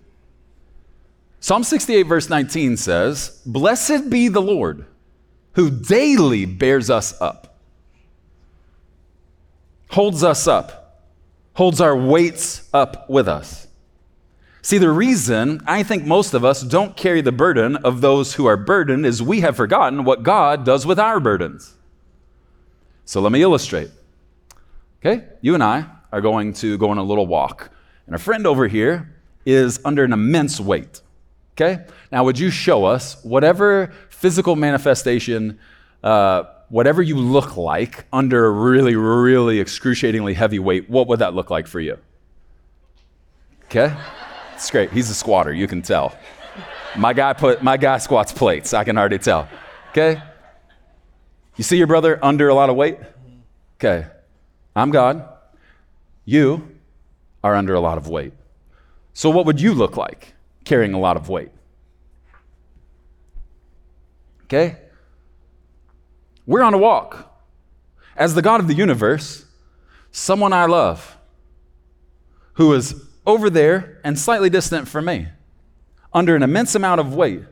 [1.40, 4.86] Psalm 68, verse 19 says, Blessed be the Lord
[5.54, 7.58] who daily bears us up,
[9.90, 11.02] holds us up,
[11.54, 13.66] holds our weights up with us.
[14.62, 18.46] See, the reason I think most of us don't carry the burden of those who
[18.46, 21.74] are burdened is we have forgotten what God does with our burdens.
[23.06, 23.90] So let me illustrate.
[25.00, 27.70] Okay, you and I are going to go on a little walk,
[28.06, 29.14] and a friend over here
[29.46, 31.00] is under an immense weight.
[31.52, 35.58] Okay, now would you show us whatever physical manifestation,
[36.04, 41.34] uh, whatever you look like under a really, really excruciatingly heavy weight, what would that
[41.34, 41.98] look like for you?
[43.64, 43.94] Okay?
[44.60, 44.92] It's great.
[44.92, 46.14] He's a squatter, you can tell.
[46.94, 49.48] My guy put my guy squats plates, I can already tell.
[49.88, 50.22] Okay?
[51.56, 52.98] You see your brother under a lot of weight?
[53.76, 54.06] Okay.
[54.76, 55.26] I'm God.
[56.26, 56.76] You
[57.42, 58.34] are under a lot of weight.
[59.14, 60.34] So what would you look like
[60.66, 61.52] carrying a lot of weight?
[64.44, 64.76] Okay?
[66.44, 67.34] We're on a walk.
[68.14, 69.46] As the God of the universe,
[70.12, 71.16] someone I love
[72.54, 75.28] who is over there and slightly distant from me,
[76.12, 77.42] under an immense amount of weight,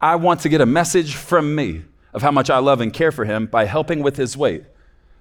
[0.00, 1.82] I want to get a message from me
[2.12, 4.64] of how much I love and care for him by helping with his weight.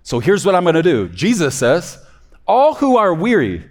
[0.03, 2.03] So here's what I'm going to do Jesus says,
[2.47, 3.69] All who are weary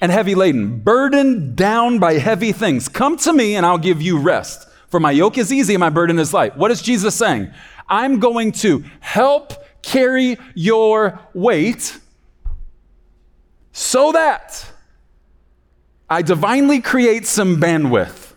[0.00, 4.18] and heavy laden, burdened down by heavy things, come to me and I'll give you
[4.18, 4.66] rest.
[4.88, 6.56] For my yoke is easy and my burden is light.
[6.56, 7.52] What is Jesus saying?
[7.88, 9.52] I'm going to help
[9.82, 11.98] carry your weight
[13.72, 14.66] so that
[16.10, 18.34] I divinely create some bandwidth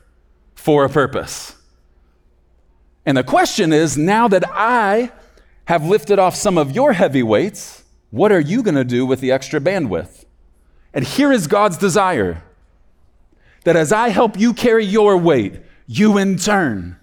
[0.53, 1.55] for a purpose.
[3.03, 5.11] And the question is now that I
[5.65, 9.21] have lifted off some of your heavy weights, what are you going to do with
[9.21, 10.25] the extra bandwidth?
[10.93, 12.43] And here is God's desire
[13.63, 16.97] that as I help you carry your weight, you in turn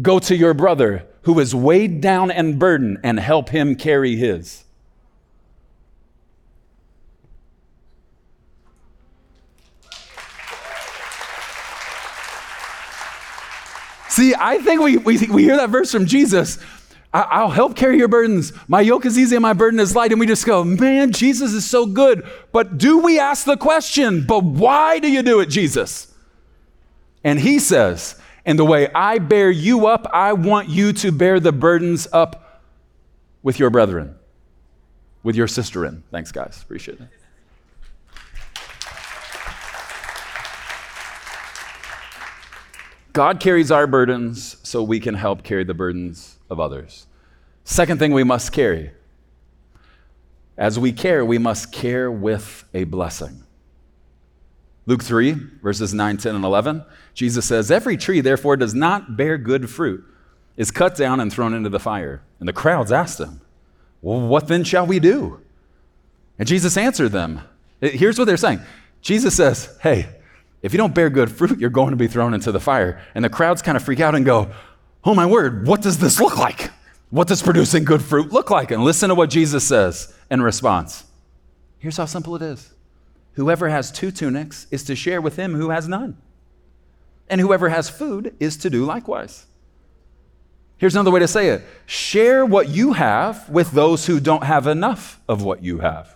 [0.00, 4.63] go to your brother who is weighed down and burdened and help him carry his.
[14.14, 16.58] See, I think we, we, we hear that verse from Jesus.
[17.12, 18.52] I'll help carry your burdens.
[18.68, 20.12] My yoke is easy and my burden is light.
[20.12, 22.24] And we just go, man, Jesus is so good.
[22.52, 26.14] But do we ask the question, but why do you do it, Jesus?
[27.24, 28.14] And he says,
[28.46, 32.62] and the way I bear you up, I want you to bear the burdens up
[33.42, 34.14] with your brethren,
[35.24, 36.04] with your sister in.
[36.12, 36.62] Thanks, guys.
[36.62, 37.08] Appreciate it.
[43.14, 47.06] God carries our burdens so we can help carry the burdens of others.
[47.62, 48.90] Second thing we must carry
[50.56, 53.44] as we care, we must care with a blessing.
[54.86, 56.84] Luke 3, verses 9, 10, and 11,
[57.14, 60.04] Jesus says, Every tree, therefore, does not bear good fruit,
[60.56, 62.22] is cut down and thrown into the fire.
[62.38, 63.40] And the crowds asked him,
[64.02, 65.40] Well, what then shall we do?
[66.38, 67.40] And Jesus answered them.
[67.80, 68.60] Here's what they're saying
[69.00, 70.08] Jesus says, Hey,
[70.64, 72.98] if you don't bear good fruit, you're going to be thrown into the fire.
[73.14, 74.50] And the crowds kind of freak out and go,
[75.04, 76.70] Oh my word, what does this look like?
[77.10, 78.70] What does producing good fruit look like?
[78.70, 81.04] And listen to what Jesus says in response.
[81.76, 82.72] Here's how simple it is
[83.32, 86.16] Whoever has two tunics is to share with him who has none.
[87.28, 89.44] And whoever has food is to do likewise.
[90.78, 94.66] Here's another way to say it share what you have with those who don't have
[94.66, 96.13] enough of what you have.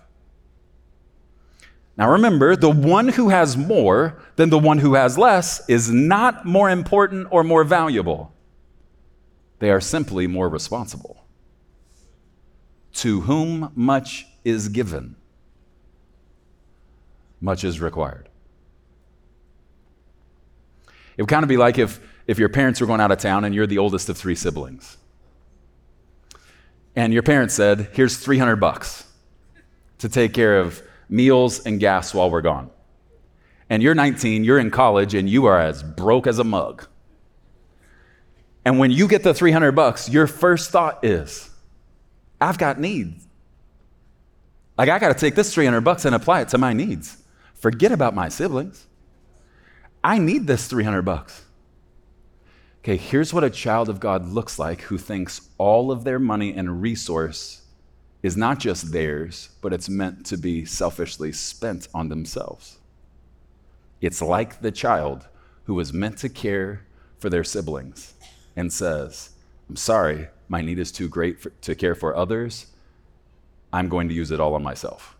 [1.99, 6.47] Now remember, the one who has more than the one who has less is not
[6.47, 8.33] more important or more valuable.
[9.59, 11.25] They are simply more responsible.
[12.95, 15.17] To whom much is given,
[17.41, 18.29] much is required.
[21.17, 23.45] It would kind of be like if, if your parents were going out of town
[23.45, 24.99] and you're the oldest of three siblings.
[26.95, 29.05] And your parents said, Here's 300 bucks
[29.99, 32.71] to take care of meals and gas while we're gone.
[33.71, 36.87] And you're 19, you're in college, and you are as broke as a mug.
[38.65, 41.51] And when you get the 300 bucks, your first thought is,
[42.41, 43.27] I've got needs.
[44.77, 47.17] Like, I got to take this 300 bucks and apply it to my needs.
[47.55, 48.87] Forget about my siblings.
[50.05, 51.45] I need this 300 bucks.
[52.81, 56.55] Okay, here's what a child of God looks like who thinks all of their money
[56.55, 57.58] and resource
[58.23, 62.79] is not just theirs, but it's meant to be selfishly spent on themselves.
[64.01, 65.27] It's like the child
[65.65, 66.85] who was meant to care
[67.19, 68.15] for their siblings
[68.57, 69.31] and says,
[69.69, 72.67] I'm sorry, my need is too great for, to care for others.
[73.73, 75.17] I'm going to use it all on myself.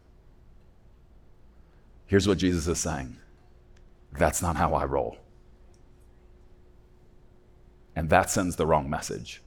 [2.07, 3.19] Here's what Jesus is saying
[4.13, 5.19] that's not how I roll.
[7.95, 9.43] And that sends the wrong message.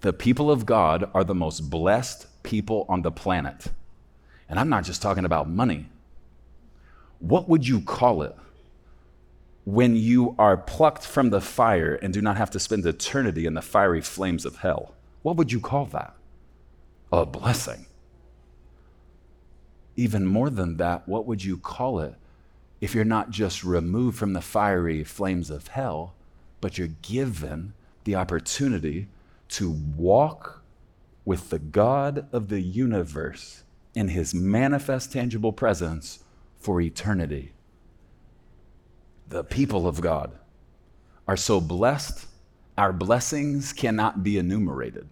[0.00, 3.68] The people of God are the most blessed people on the planet.
[4.48, 5.86] And I'm not just talking about money.
[7.18, 8.36] What would you call it
[9.64, 13.54] when you are plucked from the fire and do not have to spend eternity in
[13.54, 14.94] the fiery flames of hell?
[15.22, 16.14] What would you call that?
[17.12, 17.86] A blessing.
[19.96, 22.14] Even more than that, what would you call it
[22.80, 26.14] if you're not just removed from the fiery flames of hell,
[26.60, 27.72] but you're given
[28.04, 29.08] the opportunity
[29.48, 30.62] to walk
[31.24, 33.62] with the God of the universe
[33.94, 36.20] in his manifest, tangible presence
[36.58, 37.52] for eternity.
[39.28, 40.32] The people of God
[41.26, 42.26] are so blessed,
[42.76, 45.08] our blessings cannot be enumerated.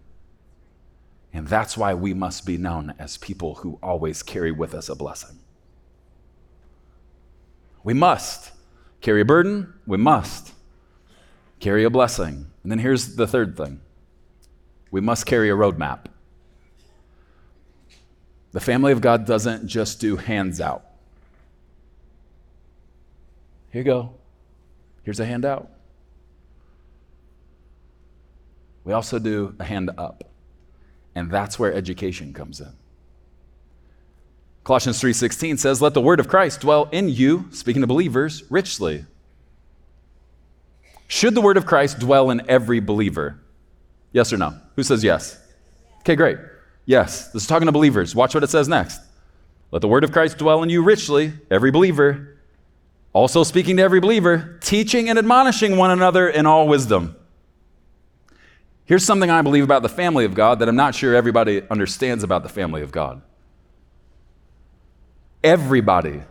[1.33, 4.95] And that's why we must be known as people who always carry with us a
[4.95, 5.37] blessing.
[7.83, 8.51] We must
[9.01, 10.53] carry a burden, we must
[11.59, 12.47] carry a blessing.
[12.63, 13.81] And then here's the third thing
[14.91, 16.05] we must carry a roadmap.
[18.51, 20.83] The family of God doesn't just do hands out.
[23.71, 24.13] Here you go.
[25.03, 25.69] Here's a handout.
[28.83, 30.23] We also do a hand up.
[31.13, 32.73] And that's where education comes in.
[34.63, 39.05] Colossians 3:16 says, "Let the word of Christ dwell in you, speaking to believers, richly."
[41.07, 43.39] Should the word of Christ dwell in every believer?
[44.11, 44.57] Yes or no?
[44.75, 45.39] Who says yes?
[45.99, 46.37] Okay, great.
[46.85, 47.27] Yes.
[47.31, 48.15] This is talking to believers.
[48.15, 49.01] Watch what it says next.
[49.71, 52.37] Let the word of Christ dwell in you richly, every believer.
[53.11, 57.15] Also speaking to every believer, teaching and admonishing one another in all wisdom.
[58.85, 62.23] Here's something I believe about the family of God that I'm not sure everybody understands
[62.23, 63.21] about the family of God.
[65.43, 66.21] Everybody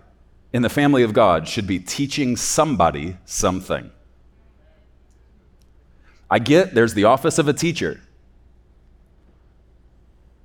[0.54, 3.90] in the family of God should be teaching somebody something.
[6.30, 8.00] I get there's the office of a teacher,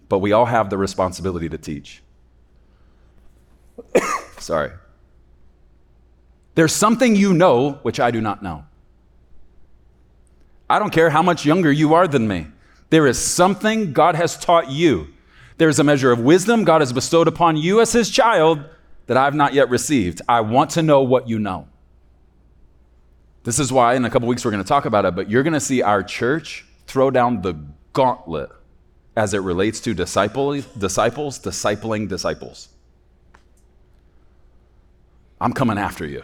[0.10, 2.02] but we all have the responsibility to teach.
[4.38, 4.72] Sorry.
[6.56, 8.66] There's something you know which I do not know.
[10.70, 12.48] I don't care how much younger you are than me.
[12.90, 15.08] There is something God has taught you.
[15.58, 18.64] There's a measure of wisdom God has bestowed upon you as his child
[19.08, 20.22] that I've not yet received.
[20.28, 21.68] I want to know what you know.
[23.44, 25.44] This is why in a couple weeks we're going to talk about it, but you're
[25.44, 27.54] going to see our church throw down the
[27.94, 28.50] gauntlet
[29.16, 32.70] as it relates to disciple, disciples, discipling disciples.
[35.40, 36.24] I'm coming after you.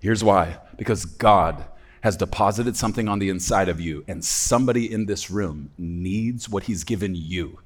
[0.00, 1.64] Here's why because God
[2.02, 6.64] has deposited something on the inside of you, and somebody in this room needs what
[6.64, 7.58] He's given you.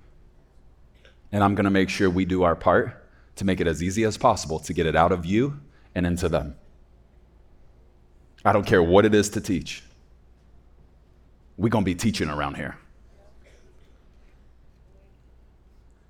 [1.30, 3.06] And I'm going to make sure we do our part
[3.36, 5.60] to make it as easy as possible to get it out of you
[5.94, 6.54] and into them.
[8.44, 9.82] I don't care what it is to teach.
[11.56, 12.76] We're going to be teaching around here.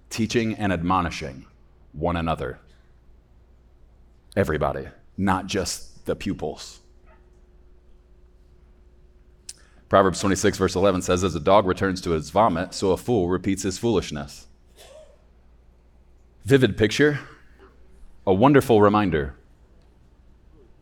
[0.09, 1.47] Teaching and admonishing
[1.93, 2.59] one another.
[4.35, 6.81] Everybody, not just the pupils.
[9.89, 13.29] Proverbs 26, verse 11 says, As a dog returns to his vomit, so a fool
[13.29, 14.47] repeats his foolishness.
[16.47, 17.21] Vivid picture,
[18.27, 19.35] a wonderful reminder.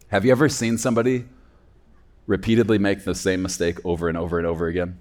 [0.08, 1.24] Have you ever seen somebody
[2.30, 4.96] repeatedly make the same mistake over and over and over again?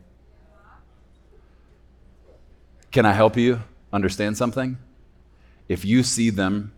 [2.92, 3.62] Can I help you
[3.94, 4.80] understand something?
[5.68, 6.74] If you see them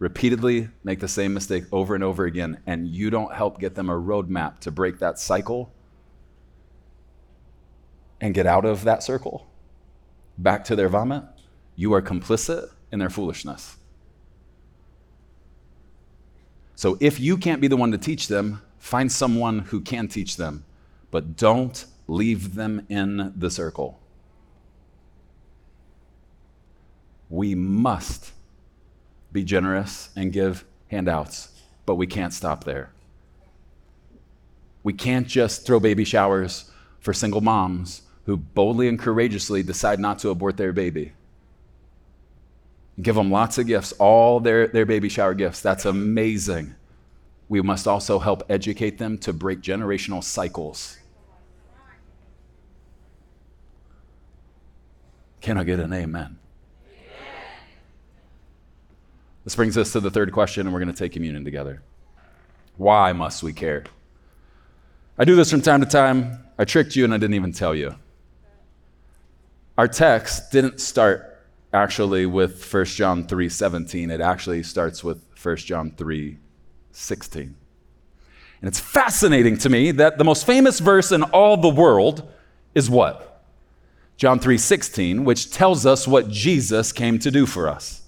[0.00, 3.88] repeatedly make the same mistake over and over again, and you don't help get them
[3.88, 5.72] a roadmap to break that cycle
[8.20, 9.46] and get out of that circle
[10.36, 11.22] back to their vomit,
[11.76, 13.76] you are complicit in their foolishness.
[16.74, 20.36] So if you can't be the one to teach them, Find someone who can teach
[20.36, 20.64] them,
[21.12, 24.00] but don't leave them in the circle.
[27.30, 28.32] We must
[29.30, 31.52] be generous and give handouts,
[31.86, 32.90] but we can't stop there.
[34.82, 36.68] We can't just throw baby showers
[36.98, 41.12] for single moms who boldly and courageously decide not to abort their baby.
[43.00, 45.60] Give them lots of gifts, all their, their baby shower gifts.
[45.60, 46.74] That's amazing
[47.52, 50.96] we must also help educate them to break generational cycles.
[55.42, 56.38] Can I get an amen?
[59.44, 61.82] This brings us to the third question, and we're going to take communion together.
[62.78, 63.84] Why must we care?
[65.18, 66.46] I do this from time to time.
[66.58, 67.96] I tricked you and I didn't even tell you.
[69.76, 71.44] Our text didn't start
[71.74, 74.10] actually with 1 John 3:17.
[74.10, 76.38] It actually starts with 1 John 3
[76.92, 77.42] 16.
[78.60, 82.28] And it's fascinating to me that the most famous verse in all the world
[82.74, 83.42] is what?
[84.16, 88.02] John 3:16, which tells us what Jesus came to do for us.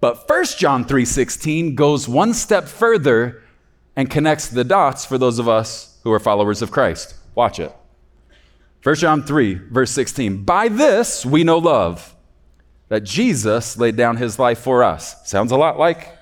[0.00, 3.42] But 1 John 3:16 goes one step further
[3.96, 7.14] and connects the dots for those of us who are followers of Christ.
[7.34, 7.74] Watch it.
[8.82, 10.44] 1 John 3, verse 16.
[10.44, 12.14] By this we know love,
[12.88, 15.16] that Jesus laid down his life for us.
[15.28, 16.16] Sounds a lot like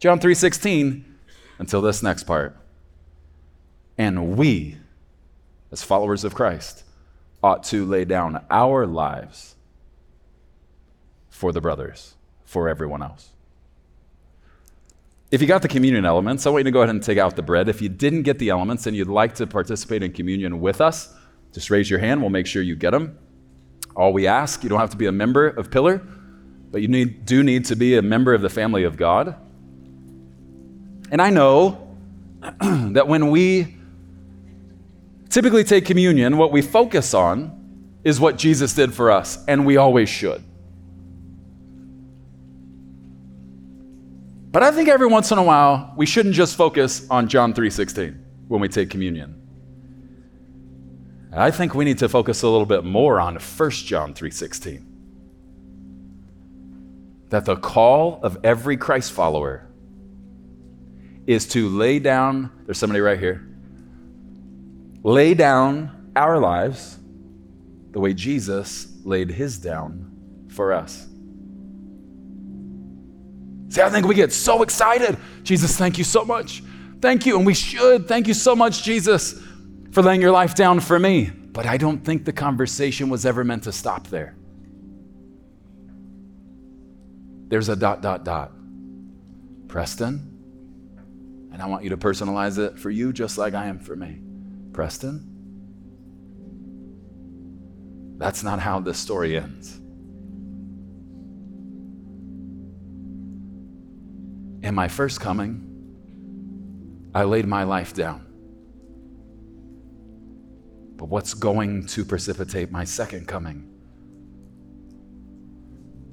[0.00, 1.04] John 3:16,
[1.60, 2.56] until this next part.
[3.98, 4.78] And we,
[5.70, 6.84] as followers of Christ,
[7.42, 9.54] ought to lay down our lives
[11.28, 13.28] for the brothers, for everyone else.
[15.30, 17.36] If you got the communion elements, I want you to go ahead and take out
[17.36, 17.68] the bread.
[17.68, 21.14] If you didn't get the elements and you'd like to participate in communion with us,
[21.52, 22.22] just raise your hand.
[22.22, 23.18] We'll make sure you get them.
[23.94, 25.98] All we ask, you don't have to be a member of Pillar,
[26.70, 29.36] but you need, do need to be a member of the family of God.
[31.10, 31.94] And I know
[32.60, 33.76] that when we
[35.28, 37.56] typically take communion, what we focus on
[38.04, 40.42] is what Jesus did for us, and we always should.
[44.52, 48.18] But I think every once in a while, we shouldn't just focus on John 3:16
[48.48, 49.36] when we take communion.
[51.32, 54.86] I think we need to focus a little bit more on 1 John 3:16.
[57.28, 59.69] that the call of every Christ follower
[61.26, 63.46] is to lay down, there's somebody right here,
[65.02, 66.98] lay down our lives
[67.92, 71.06] the way Jesus laid his down for us.
[73.68, 75.16] See, I think we get so excited.
[75.44, 76.62] Jesus, thank you so much.
[77.00, 77.36] Thank you.
[77.36, 78.08] And we should.
[78.08, 79.40] Thank you so much, Jesus,
[79.92, 81.30] for laying your life down for me.
[81.30, 84.36] But I don't think the conversation was ever meant to stop there.
[87.48, 88.52] There's a dot, dot, dot.
[89.68, 90.39] Preston,
[91.52, 94.20] and I want you to personalize it for you just like I am for me.
[94.72, 95.26] Preston,
[98.18, 99.78] that's not how this story ends.
[104.62, 105.66] In my first coming,
[107.14, 108.26] I laid my life down.
[110.96, 113.66] But what's going to precipitate my second coming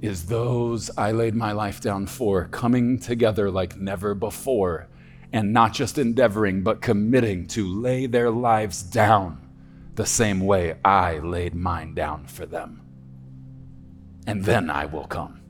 [0.01, 4.87] is those I laid my life down for coming together like never before
[5.33, 9.47] and not just endeavoring, but committing to lay their lives down
[9.95, 12.81] the same way I laid mine down for them.
[14.25, 15.41] And then I will come.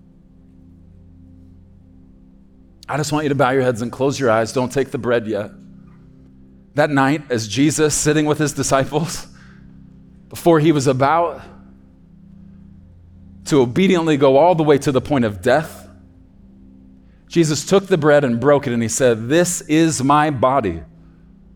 [2.90, 4.54] I just want you to bow your heads and close your eyes.
[4.54, 5.52] Don't take the bread yet.
[6.76, 9.28] That night, as Jesus sitting with his disciples,
[10.30, 11.42] before he was about
[13.46, 15.87] to obediently go all the way to the point of death,
[17.28, 20.82] Jesus took the bread and broke it, and he said, This is my body,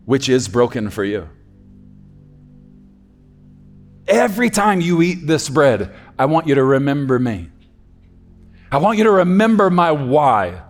[0.04, 1.28] which is broken for you.
[4.06, 7.48] Every time you eat this bread, I want you to remember me.
[8.70, 10.62] I want you to remember my why.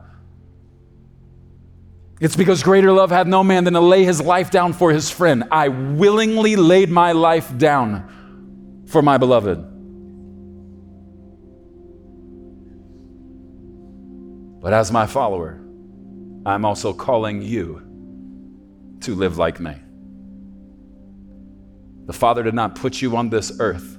[2.21, 5.11] It's because greater love hath no man than to lay his life down for his
[5.11, 5.45] friend.
[5.51, 9.72] I willingly laid my life down for my beloved.
[14.63, 15.61] But as my follower,
[16.47, 17.83] I'm also calling you
[19.01, 19.75] to live like me.
[22.07, 23.99] The Father did not put you on this earth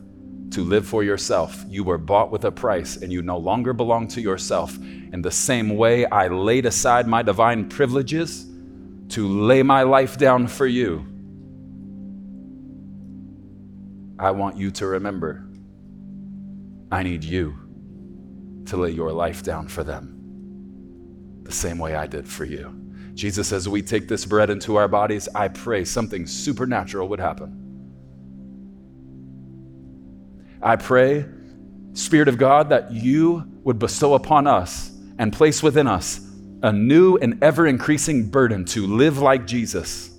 [0.51, 1.66] to live for yourself.
[1.68, 4.78] You were bought with a price, and you no longer belong to yourself.
[4.78, 8.45] In the same way, I laid aside my divine privileges
[9.09, 11.05] to lay my life down for you.
[14.18, 15.45] I want you to remember
[16.89, 17.57] I need you
[18.68, 20.22] to lay your life down for them
[21.43, 22.79] the same way I did for you.
[23.13, 27.59] Jesus, as we take this bread into our bodies, I pray something supernatural would happen.
[30.61, 31.25] I pray,
[31.93, 36.19] Spirit of God, that you would bestow upon us and place within us
[36.63, 40.09] a new and ever increasing burden to live like Jesus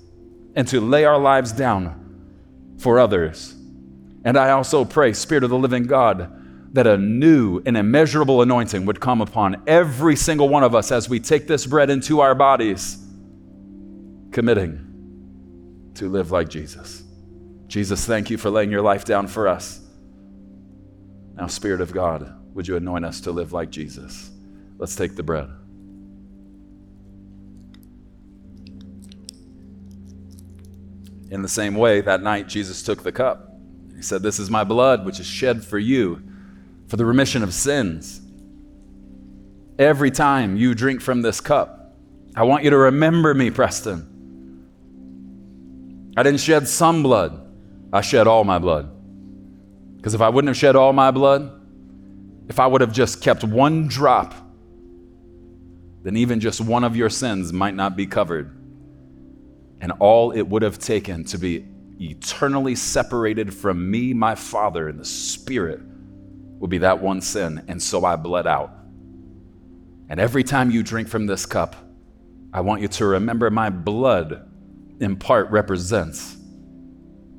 [0.55, 3.55] and to lay our lives down for others.
[4.25, 6.44] And I also pray, Spirit of the living God,
[6.75, 11.09] that a new and immeasurable anointing would come upon every single one of us as
[11.09, 12.99] we take this bread into our bodies,
[14.33, 17.05] committing to live like Jesus.
[17.69, 19.83] Jesus, thank you for laying your life down for us.
[21.37, 24.33] Now, Spirit of God, would you anoint us to live like Jesus?
[24.77, 25.49] Let's take the bread.
[31.31, 33.53] In the same way, that night, Jesus took the cup.
[33.95, 36.21] He said, This is my blood, which is shed for you
[36.95, 38.21] for the remission of sins.
[39.81, 41.93] Every time you drink from this cup,
[42.37, 44.63] I want you to remember me, Preston.
[46.17, 47.53] I didn't shed some blood,
[47.93, 48.93] I shed all my blood.
[49.97, 51.51] Because if I wouldn't have shed all my blood,
[52.49, 54.33] if I would have just kept one drop,
[56.05, 58.57] then even just one of your sins might not be covered.
[59.81, 61.67] And all it would have taken to be
[61.99, 65.81] eternally separated from me, my Father, in the Spirit
[66.65, 67.63] would be that one sin.
[67.69, 68.71] And so I bled out.
[70.09, 71.77] And every time you drink from this cup,
[72.55, 74.51] I want you to remember my blood
[74.99, 76.39] in part represents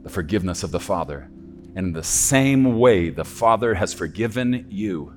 [0.03, 1.27] the forgiveness of the Father.
[1.75, 5.09] And in the same way the Father has forgiven you,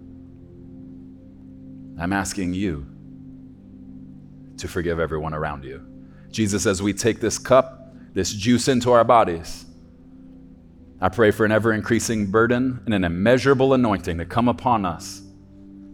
[2.01, 2.87] I'm asking you
[4.57, 5.85] to forgive everyone around you.
[6.31, 9.67] Jesus, as we take this cup, this juice into our bodies,
[11.01, 15.23] I pray for an ever increasing burden and an immeasurable anointing to come upon us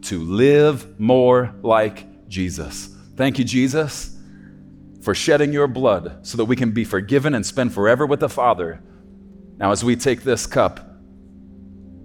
[0.02, 2.88] to live more like Jesus.
[3.16, 4.16] Thank you, Jesus,
[5.02, 8.28] for shedding your blood so that we can be forgiven and spend forever with the
[8.28, 8.82] Father
[9.56, 10.80] now, as we take this cup,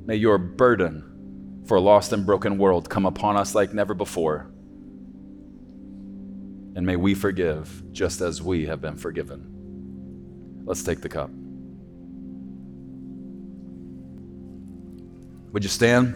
[0.06, 4.52] may your burden for a lost and broken world come upon us like never before.
[6.76, 10.62] And may we forgive just as we have been forgiven.
[10.64, 11.32] Let's take the cup.
[15.52, 16.14] Would you stand?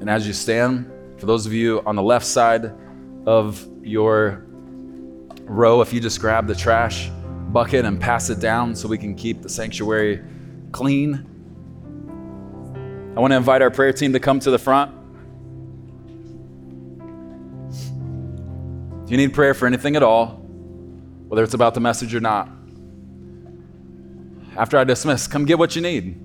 [0.00, 2.72] And as you stand, For those of you on the left side
[3.24, 4.44] of your
[5.42, 7.10] row, if you just grab the trash
[7.52, 10.20] bucket and pass it down so we can keep the sanctuary
[10.72, 11.24] clean.
[13.16, 14.92] I want to invite our prayer team to come to the front.
[19.04, 20.30] If you need prayer for anything at all,
[21.28, 22.48] whether it's about the message or not,
[24.56, 26.23] after I dismiss, come get what you need.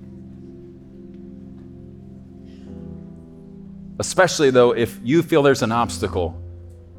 [4.00, 6.42] Especially though, if you feel there's an obstacle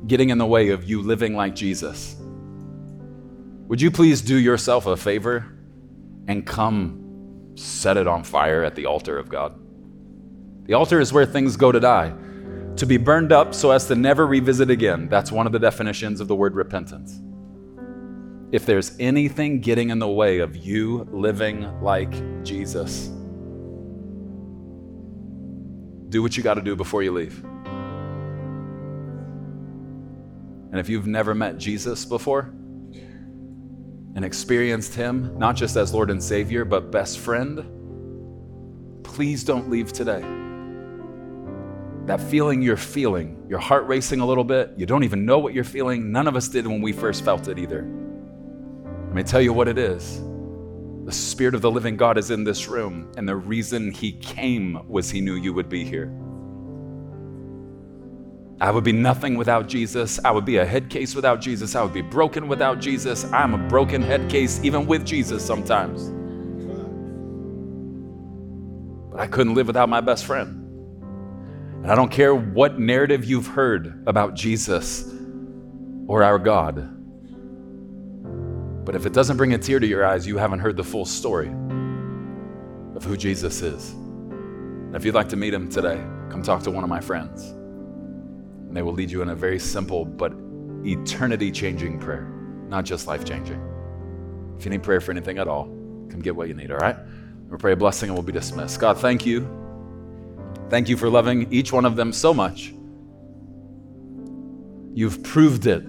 [0.06, 2.16] getting in the way of you living like Jesus,
[3.68, 5.52] would you please do yourself a favor
[6.28, 9.60] and come set it on fire at the altar of God?
[10.68, 12.14] The altar is where things go to die,
[12.76, 15.10] to be burned up so as to never revisit again.
[15.10, 17.20] That's one of the definitions of the word repentance.
[18.52, 23.10] If there's anything getting in the way of you living like Jesus,
[26.12, 27.44] do what you got to do before you leave.
[30.72, 32.54] And if you've never met Jesus before
[34.16, 37.66] and experienced Him, not just as Lord and Savior, but best friend,
[39.04, 40.24] please don't leave today
[42.06, 45.54] that feeling you're feeling, your heart racing a little bit, you don't even know what
[45.54, 46.12] you're feeling.
[46.12, 47.84] None of us did when we first felt it either.
[49.06, 50.22] Let me tell you what it is.
[51.12, 54.80] The Spirit of the living God is in this room, and the reason He came
[54.88, 56.10] was He knew you would be here.
[58.62, 60.24] I would be nothing without Jesus.
[60.24, 61.76] I would be a head case without Jesus.
[61.76, 63.26] I would be broken without Jesus.
[63.34, 66.12] I'm a broken head case even with Jesus sometimes.
[69.12, 70.64] But I couldn't live without my best friend.
[71.84, 75.14] And I don't care what narrative you've heard about Jesus
[76.08, 77.01] or our God.
[78.84, 81.06] But if it doesn't bring a tear to your eyes, you haven't heard the full
[81.06, 81.50] story
[82.96, 83.92] of who Jesus is.
[83.92, 87.50] And if you'd like to meet him today, come talk to one of my friends.
[87.50, 90.34] And they will lead you in a very simple but
[90.86, 92.24] eternity changing prayer,
[92.68, 93.62] not just life changing.
[94.58, 95.66] If you need prayer for anything at all,
[96.10, 96.98] come get what you need, all right?
[97.48, 98.80] We'll pray a blessing and we'll be dismissed.
[98.80, 99.62] God, thank you
[100.72, 102.74] Thank you for loving each one of them so much.
[104.94, 105.84] You've proved it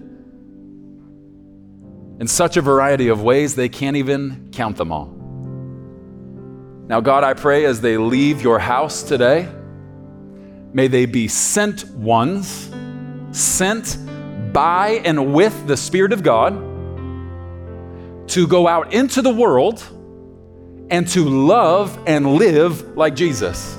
[2.20, 5.06] in such a variety of ways they can't even count them all.
[6.88, 9.48] Now, God, I pray as they leave your house today,
[10.72, 12.70] may they be sent ones,
[13.30, 13.98] sent
[14.52, 16.52] by and with the Spirit of God
[18.28, 19.82] to go out into the world
[20.90, 23.78] and to love and live like Jesus.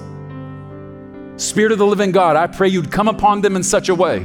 [1.36, 4.20] Spirit of the living God, I pray you'd come upon them in such a way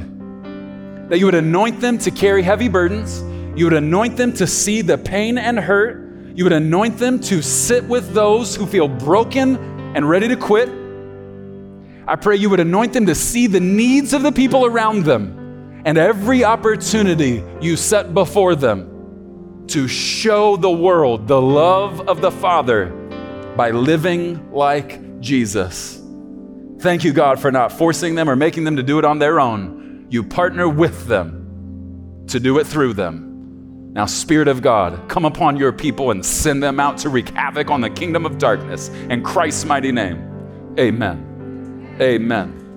[1.09, 3.23] that you would anoint them to carry heavy burdens.
[3.59, 6.37] You would anoint them to see the pain and hurt.
[6.37, 9.57] You would anoint them to sit with those who feel broken
[9.97, 10.69] and ready to quit.
[12.07, 15.83] I pray you would anoint them to see the needs of the people around them
[15.85, 22.31] and every opportunity you set before them to show the world the love of the
[22.31, 22.87] Father
[23.57, 26.01] by living like Jesus.
[26.79, 29.41] Thank you, God, for not forcing them or making them to do it on their
[29.41, 30.07] own.
[30.11, 33.28] You partner with them to do it through them.
[33.99, 37.69] Now, Spirit of God, come upon your people and send them out to wreak havoc
[37.69, 38.91] on the kingdom of darkness.
[39.11, 40.19] In Christ's mighty name,
[40.79, 41.97] amen.
[42.01, 42.68] Amen.